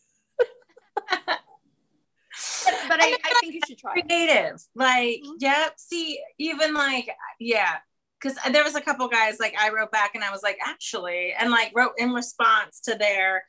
[1.26, 4.02] But, I, I, think you should try.
[4.02, 4.62] Creative.
[4.76, 5.34] Like, mm-hmm.
[5.40, 7.10] yeah, see, even like,
[7.40, 7.78] yeah,
[8.22, 11.34] because there was a couple guys like I wrote back and I was like, actually,
[11.38, 13.44] and like wrote in response to their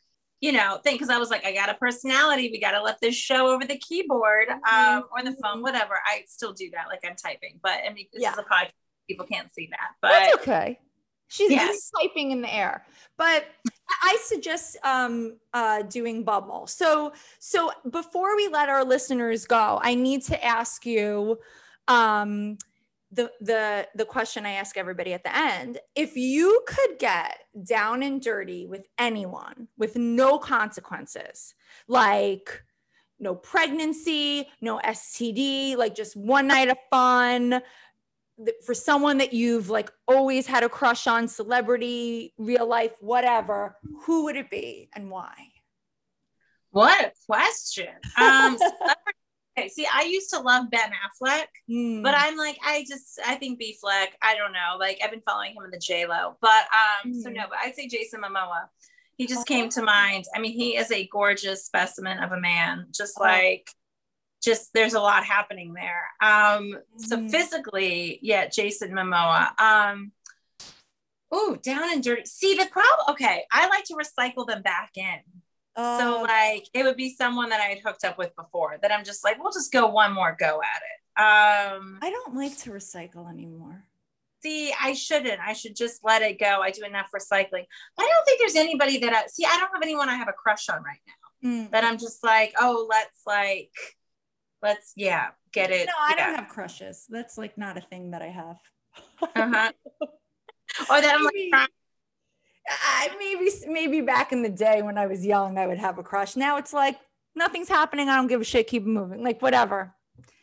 [0.45, 2.51] you know, thing because I was like, I got a personality.
[2.53, 4.99] We got to let this show over the keyboard mm-hmm.
[4.99, 5.95] um, or the phone, whatever.
[6.05, 8.33] I still do that, like I'm typing, but I mean, this yeah.
[8.33, 8.73] is a podcast.
[9.09, 10.79] People can't see that, but that's okay.
[11.29, 11.91] She's yes.
[12.01, 12.85] typing in the air,
[13.17, 13.47] but
[14.03, 16.67] I suggest um, uh, doing Bumble.
[16.67, 21.39] So, so before we let our listeners go, I need to ask you.
[21.89, 22.59] Um,
[23.13, 28.03] the the the question I ask everybody at the end, if you could get down
[28.03, 31.55] and dirty with anyone with no consequences,
[31.87, 32.65] like
[33.21, 37.61] no pregnancy, no STD, like just one night of fun
[38.65, 44.25] for someone that you've like always had a crush on, celebrity, real life, whatever, who
[44.25, 45.35] would it be and why?
[46.71, 47.89] What a question.
[48.19, 48.59] Um,
[49.57, 52.03] Okay, see, I used to love Ben Affleck, mm.
[52.03, 54.77] but I'm like, I just, I think B Fleck, I don't know.
[54.81, 57.23] Like, I've been following him in the J Lo, but um, mm.
[57.23, 58.69] so no, but I'd say Jason Momoa.
[59.17, 60.25] He just came to mind.
[60.35, 62.87] I mean, he is a gorgeous specimen of a man.
[62.93, 63.31] Just uh-huh.
[63.31, 63.71] like,
[64.45, 66.05] just there's a lot happening there.
[66.21, 67.29] Um, so hmm.
[67.29, 69.59] physically, yeah, Jason Momoa.
[69.61, 70.13] Um,
[71.33, 72.27] oh, down and dirty.
[72.27, 73.07] See the problem.
[73.11, 75.21] Okay, I like to recycle them back in
[75.77, 76.23] so oh.
[76.23, 79.25] like it would be someone that I had hooked up with before that I'm just
[79.25, 81.81] like, we'll just go one more go at it.
[81.81, 83.83] Um I don't like to recycle anymore.
[84.43, 85.41] See, I shouldn't.
[85.41, 86.61] I should just let it go.
[86.61, 87.65] I do enough recycling.
[87.99, 90.33] I don't think there's anybody that I see, I don't have anyone I have a
[90.33, 91.49] crush on right now.
[91.49, 91.71] Mm.
[91.73, 93.73] That I'm just like, oh, let's like
[94.65, 95.87] let's yeah, get it.
[95.87, 96.27] No, I yeah.
[96.27, 97.07] don't have crushes.
[97.09, 98.57] That's like not a thing that I have.
[99.23, 99.73] uh-huh.
[100.91, 101.71] or that I'm like
[102.67, 106.03] I maybe maybe back in the day when I was young, I would have a
[106.03, 106.35] crush.
[106.35, 106.99] Now it's like
[107.37, 108.09] nothing's happening.
[108.09, 108.67] I don't give a shit.
[108.67, 109.23] Keep moving.
[109.23, 109.95] Like whatever.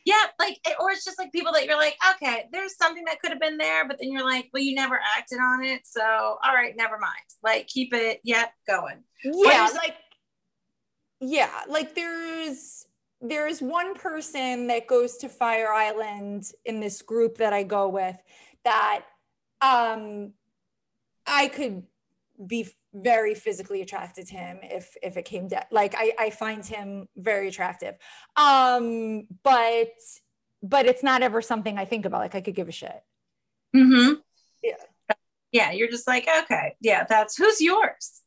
[0.06, 3.32] Yeah, like or it's just like people that you're like, okay, there's something that could
[3.32, 6.54] have been there, but then you're like, well, you never acted on it, so all
[6.54, 7.14] right, never mind.
[7.44, 9.04] Like keep it, yep, going.
[9.24, 9.96] Yeah, like
[11.20, 12.86] yeah, like there's
[13.22, 18.16] there's one person that goes to Fire Island in this group that I go with
[18.64, 19.04] that
[19.62, 20.34] um
[21.26, 21.84] I could
[22.46, 26.66] be very physically attracted to him if if it came down like I, I find
[26.66, 27.96] him very attractive.
[28.36, 29.94] Um but
[30.64, 33.04] but it's not ever something i think about like i could give a shit.
[33.76, 34.14] Mm-hmm.
[34.64, 35.16] Yeah.
[35.52, 38.22] Yeah you're just like okay yeah that's who's yours?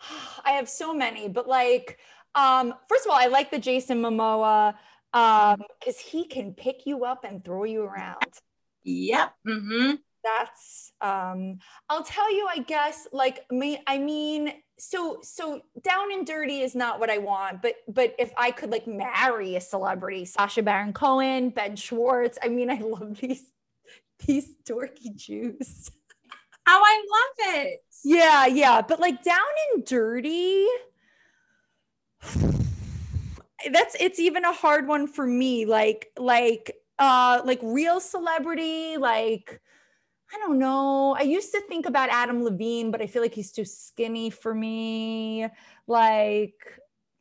[0.44, 1.98] I have so many but like
[2.34, 4.74] um first of all i like the jason momoa
[5.12, 8.24] um because he can pick you up and throw you around
[8.82, 11.58] yep mm-hmm that's um
[11.88, 14.52] i'll tell you i guess like me i mean
[14.82, 18.70] so so down and dirty is not what I want, but but if I could
[18.70, 23.44] like marry a celebrity, Sacha Baron Cohen, Ben Schwartz, I mean, I love these
[24.26, 25.88] these dorky Jews.
[26.66, 27.80] How I love it.
[28.04, 29.38] Yeah, yeah, but like down
[29.72, 30.66] and dirty.
[33.70, 35.66] That's it's even a hard one for me.
[35.66, 39.60] Like like uh like real celebrity, like
[40.34, 41.14] I don't know.
[41.18, 44.54] I used to think about Adam Levine, but I feel like he's too skinny for
[44.54, 45.46] me.
[45.86, 46.54] Like,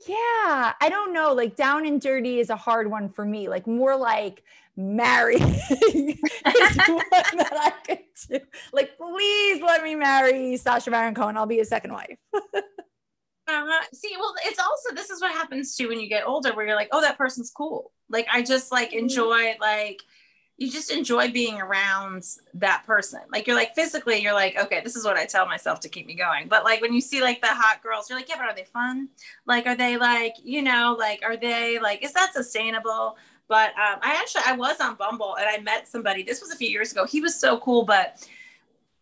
[0.07, 1.33] yeah, I don't know.
[1.33, 3.49] Like, down and dirty is a hard one for me.
[3.49, 4.43] Like, more like
[4.77, 6.17] marry is
[6.87, 7.99] one that I could
[8.29, 8.39] do.
[8.71, 11.35] Like, please let me marry Sacha Baron Cohen.
[11.35, 12.17] I'll be his second wife.
[13.47, 13.85] uh-huh.
[13.93, 16.75] See, well, it's also this is what happens too when you get older, where you're
[16.75, 17.91] like, oh, that person's cool.
[18.09, 18.99] Like, I just like mm-hmm.
[18.99, 20.01] enjoy like
[20.61, 22.23] you just enjoy being around
[22.53, 23.19] that person.
[23.33, 26.05] Like you're like physically, you're like, okay, this is what I tell myself to keep
[26.05, 26.47] me going.
[26.49, 28.65] But like when you see like the hot girls, you're like, yeah, but are they
[28.65, 29.09] fun?
[29.47, 33.17] Like, are they like, you know, like, are they like, is that sustainable?
[33.47, 36.21] But um, I actually, I was on Bumble and I met somebody.
[36.21, 37.07] This was a few years ago.
[37.07, 38.23] He was so cool, but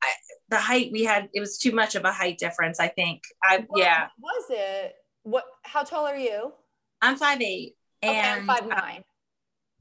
[0.01, 0.07] I,
[0.49, 2.79] the height we had, it was too much of a height difference.
[2.79, 3.23] I think.
[3.43, 4.07] I what yeah.
[4.19, 4.95] Was it?
[5.23, 5.45] What?
[5.63, 6.53] How tall are you?
[7.01, 7.75] I'm five eight.
[8.03, 9.03] Okay, and five nine.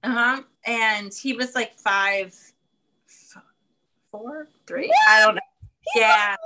[0.02, 0.42] Uh huh.
[0.66, 2.34] And he was like five,
[4.10, 4.92] four, three.
[5.08, 5.40] I don't know.
[5.94, 6.36] He yeah.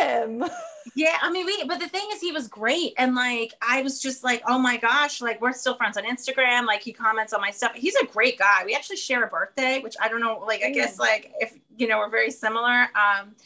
[0.00, 0.44] Him.
[0.94, 1.64] Yeah, I mean, we.
[1.64, 4.78] But the thing is, he was great, and like, I was just like, oh my
[4.78, 6.66] gosh, like we're still friends on Instagram.
[6.66, 7.74] Like, he comments on my stuff.
[7.74, 8.62] He's a great guy.
[8.64, 10.42] We actually share a birthday, which I don't know.
[10.44, 12.88] Like, I guess like if you know, we're very similar.
[12.96, 13.36] Um,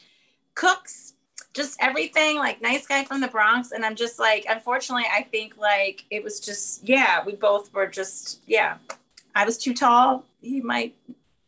[0.54, 1.14] cooks,
[1.52, 2.36] just everything.
[2.38, 6.22] Like, nice guy from the Bronx, and I'm just like, unfortunately, I think like it
[6.22, 8.78] was just yeah, we both were just yeah
[9.34, 10.24] I was too tall.
[10.40, 10.94] He might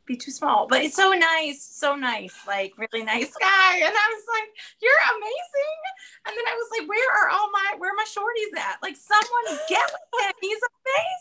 [0.07, 3.76] be too small, but it's so nice, so nice, like really nice guy.
[3.76, 4.50] And I was like,
[4.80, 5.80] "You're amazing."
[6.26, 8.78] And then I was like, "Where are all my where are my shorties at?
[8.82, 10.34] Like, someone get with him.
[10.40, 10.61] He's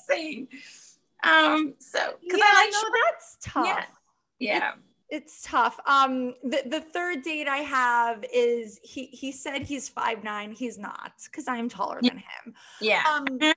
[0.09, 0.47] amazing."
[1.23, 3.65] Um, so because yeah, I like know that's tough.
[4.39, 4.59] Yeah.
[4.59, 4.71] yeah.
[4.73, 4.79] It,
[5.09, 5.79] it's tough.
[5.86, 10.51] Um, the, the third date I have is he he said he's five nine.
[10.51, 12.09] He's not because I'm taller yeah.
[12.09, 12.55] than him.
[12.81, 13.03] Yeah.
[13.07, 13.55] Um, but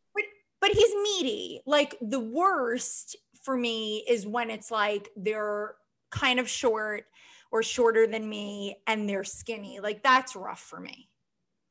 [0.60, 1.62] but he's meaty.
[1.66, 3.16] Like the worst
[3.46, 5.76] for me is when it's like they're
[6.10, 7.04] kind of short
[7.52, 9.78] or shorter than me and they're skinny.
[9.80, 11.08] Like that's rough for me.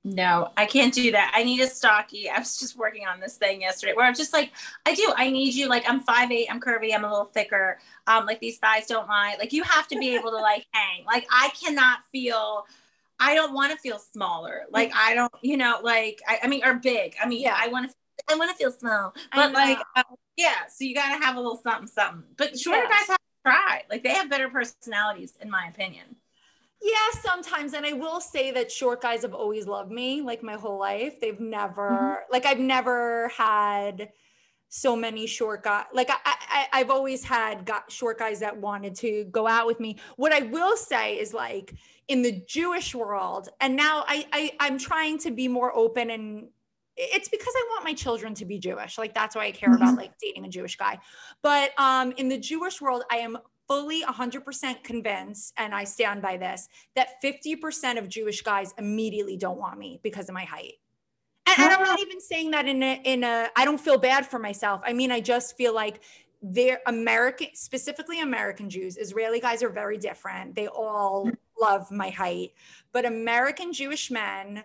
[0.06, 1.34] No, I can't do that.
[1.36, 2.30] I need a stocky.
[2.30, 4.52] I was just working on this thing yesterday where I'm just like,
[4.86, 5.12] I do.
[5.18, 5.68] I need you.
[5.68, 6.48] Like I'm five eight.
[6.50, 6.94] I'm curvy.
[6.94, 7.80] I'm a little thicker.
[8.08, 9.36] Um, like these thighs don't lie.
[9.38, 11.06] Like you have to be able to like hang.
[11.06, 12.66] Like I cannot feel.
[13.20, 14.62] I don't want to feel smaller.
[14.72, 15.34] Like I don't.
[15.42, 15.80] You know.
[15.84, 16.40] Like I.
[16.44, 17.16] I mean, or big.
[17.22, 17.58] I mean, yeah.
[17.60, 17.96] I want to
[18.30, 20.04] I want to feel small, but like, uh,
[20.38, 20.68] yeah.
[20.70, 22.24] So you got to have a little something, something.
[22.38, 22.90] But shorter yeah.
[22.90, 23.84] guys have to try.
[23.90, 26.16] Like they have better personalities, in my opinion.
[26.82, 27.74] Yeah, sometimes.
[27.74, 31.20] And I will say that short guys have always loved me, like my whole life.
[31.20, 32.32] They've never, mm-hmm.
[32.32, 34.10] like, I've never had
[34.70, 35.86] so many short guys.
[35.94, 39.80] Like I, I, I've always had got short guys that wanted to go out with
[39.80, 39.98] me.
[40.18, 41.74] What I will say is like
[42.08, 46.48] in the Jewish world, and now I, I I'm trying to be more open and
[46.98, 48.98] it's because I want my children to be Jewish.
[48.98, 49.82] Like that's why I care mm-hmm.
[49.82, 51.00] about like dating a Jewish guy.
[51.42, 53.38] But um, in the Jewish world, I am
[53.68, 59.58] fully 100% convinced, and I stand by this, that 50% of Jewish guys immediately don't
[59.58, 60.74] want me because of my height.
[61.48, 64.26] And, and I'm not even saying that in a, in a, I don't feel bad
[64.26, 64.82] for myself.
[64.84, 66.02] I mean, I just feel like
[66.42, 68.98] they're American, specifically American Jews.
[68.98, 70.56] Israeli guys are very different.
[70.56, 71.30] They all
[71.60, 72.52] love my height,
[72.92, 74.64] but American Jewish men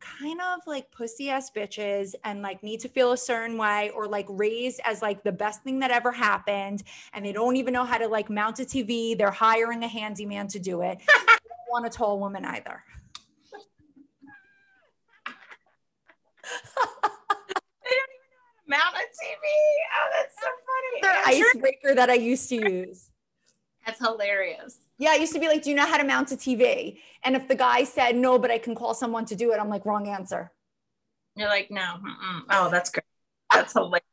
[0.00, 4.06] kind of like pussy ass bitches and like need to feel a certain way or
[4.06, 6.82] like raised as like the best thing that ever happened
[7.12, 9.16] and they don't even know how to like mount a TV.
[9.16, 10.98] They're hiring a handyman to do it.
[11.70, 12.82] don't want a tall woman either.
[17.82, 19.44] They don't even know how to mount a TV.
[19.96, 21.00] Oh, that's so funny.
[21.02, 23.10] The icebreaker that I used to use.
[23.84, 24.78] That's hilarious.
[25.00, 26.98] Yeah, I used to be like, do you know how to mount a TV?
[27.24, 29.70] And if the guy said no, but I can call someone to do it, I'm
[29.70, 30.52] like, wrong answer.
[31.34, 31.80] You're like, no.
[31.80, 32.42] Mm-mm.
[32.50, 33.04] Oh, that's great.
[33.50, 34.04] That's hilarious.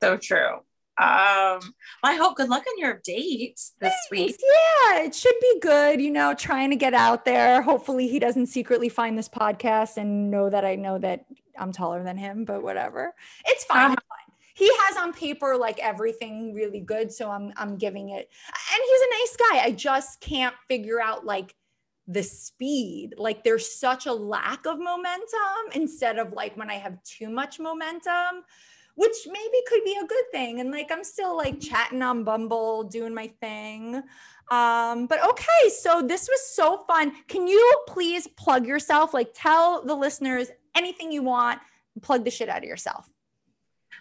[0.00, 0.54] So true.
[0.98, 1.60] Um,
[2.04, 4.10] I hope good luck on your dates this Thanks.
[4.10, 4.36] week.
[4.40, 6.00] Yeah, it should be good.
[6.00, 7.60] You know, trying to get out there.
[7.60, 11.26] Hopefully, he doesn't secretly find this podcast and know that I know that
[11.58, 12.44] I'm taller than him.
[12.44, 13.12] But whatever,
[13.44, 13.90] it's fine.
[13.90, 14.15] Uh-huh
[14.56, 17.12] he has on paper like everything really good.
[17.12, 18.28] So I'm I'm giving it.
[18.48, 19.64] And he's a nice guy.
[19.66, 21.54] I just can't figure out like
[22.08, 23.14] the speed.
[23.18, 27.60] Like there's such a lack of momentum instead of like when I have too much
[27.60, 28.44] momentum
[28.96, 30.60] which maybe could be a good thing.
[30.60, 34.02] And like I'm still like chatting on Bumble, doing my thing.
[34.50, 37.12] Um, but okay, so this was so fun.
[37.28, 39.12] Can you please plug yourself?
[39.12, 41.60] Like tell the listeners anything you want,
[42.00, 43.06] plug the shit out of yourself.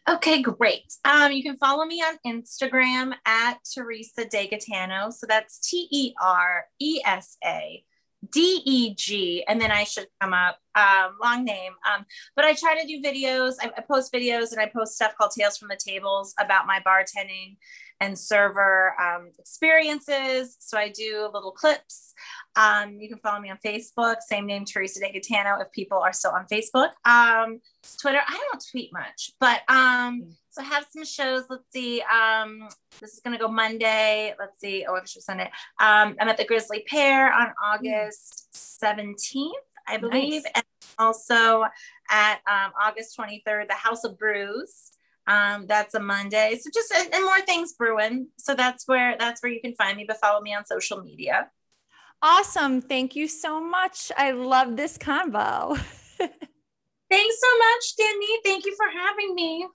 [0.07, 0.93] Okay, great.
[1.03, 5.11] Um, you can follow me on Instagram at Teresa DeGaetano.
[5.11, 7.83] So that's T E R E S A
[8.31, 10.59] D E G, and then I should come up.
[10.75, 11.73] Um, long name.
[11.91, 13.55] Um, but I try to do videos.
[13.61, 16.81] I, I, post videos and I post stuff called Tales from the Tables about my
[16.85, 17.57] bartending
[17.99, 20.57] and server um, experiences.
[20.59, 22.13] So I do little clips.
[22.55, 26.31] Um, you can follow me on Facebook, same name, Teresa DeGaetano, if people are still
[26.31, 26.91] on Facebook.
[27.05, 27.61] Um,
[27.99, 30.33] Twitter, I don't tweet much, but um, mm.
[30.49, 31.43] so I have some shows.
[31.49, 32.01] Let's see.
[32.01, 32.67] Um,
[32.99, 34.33] this is gonna go Monday.
[34.39, 34.85] Let's see.
[34.87, 35.51] Oh, extra Sunday.
[35.79, 39.51] Um, I'm at the Grisly Pear on August 17th,
[39.87, 40.51] I believe, nice.
[40.55, 40.65] and
[40.97, 41.63] also
[42.09, 44.91] at um, August 23rd, the House of Brews.
[45.27, 46.57] Um, that's a Monday.
[46.61, 48.27] So just and, and more things brewing.
[48.37, 50.05] So that's where that's where you can find me.
[50.07, 51.49] But follow me on social media.
[52.21, 52.81] Awesome.
[52.81, 54.11] Thank you so much.
[54.17, 55.77] I love this convo.
[56.17, 58.27] Thanks so much, Danny.
[58.43, 59.67] Thank you for having me.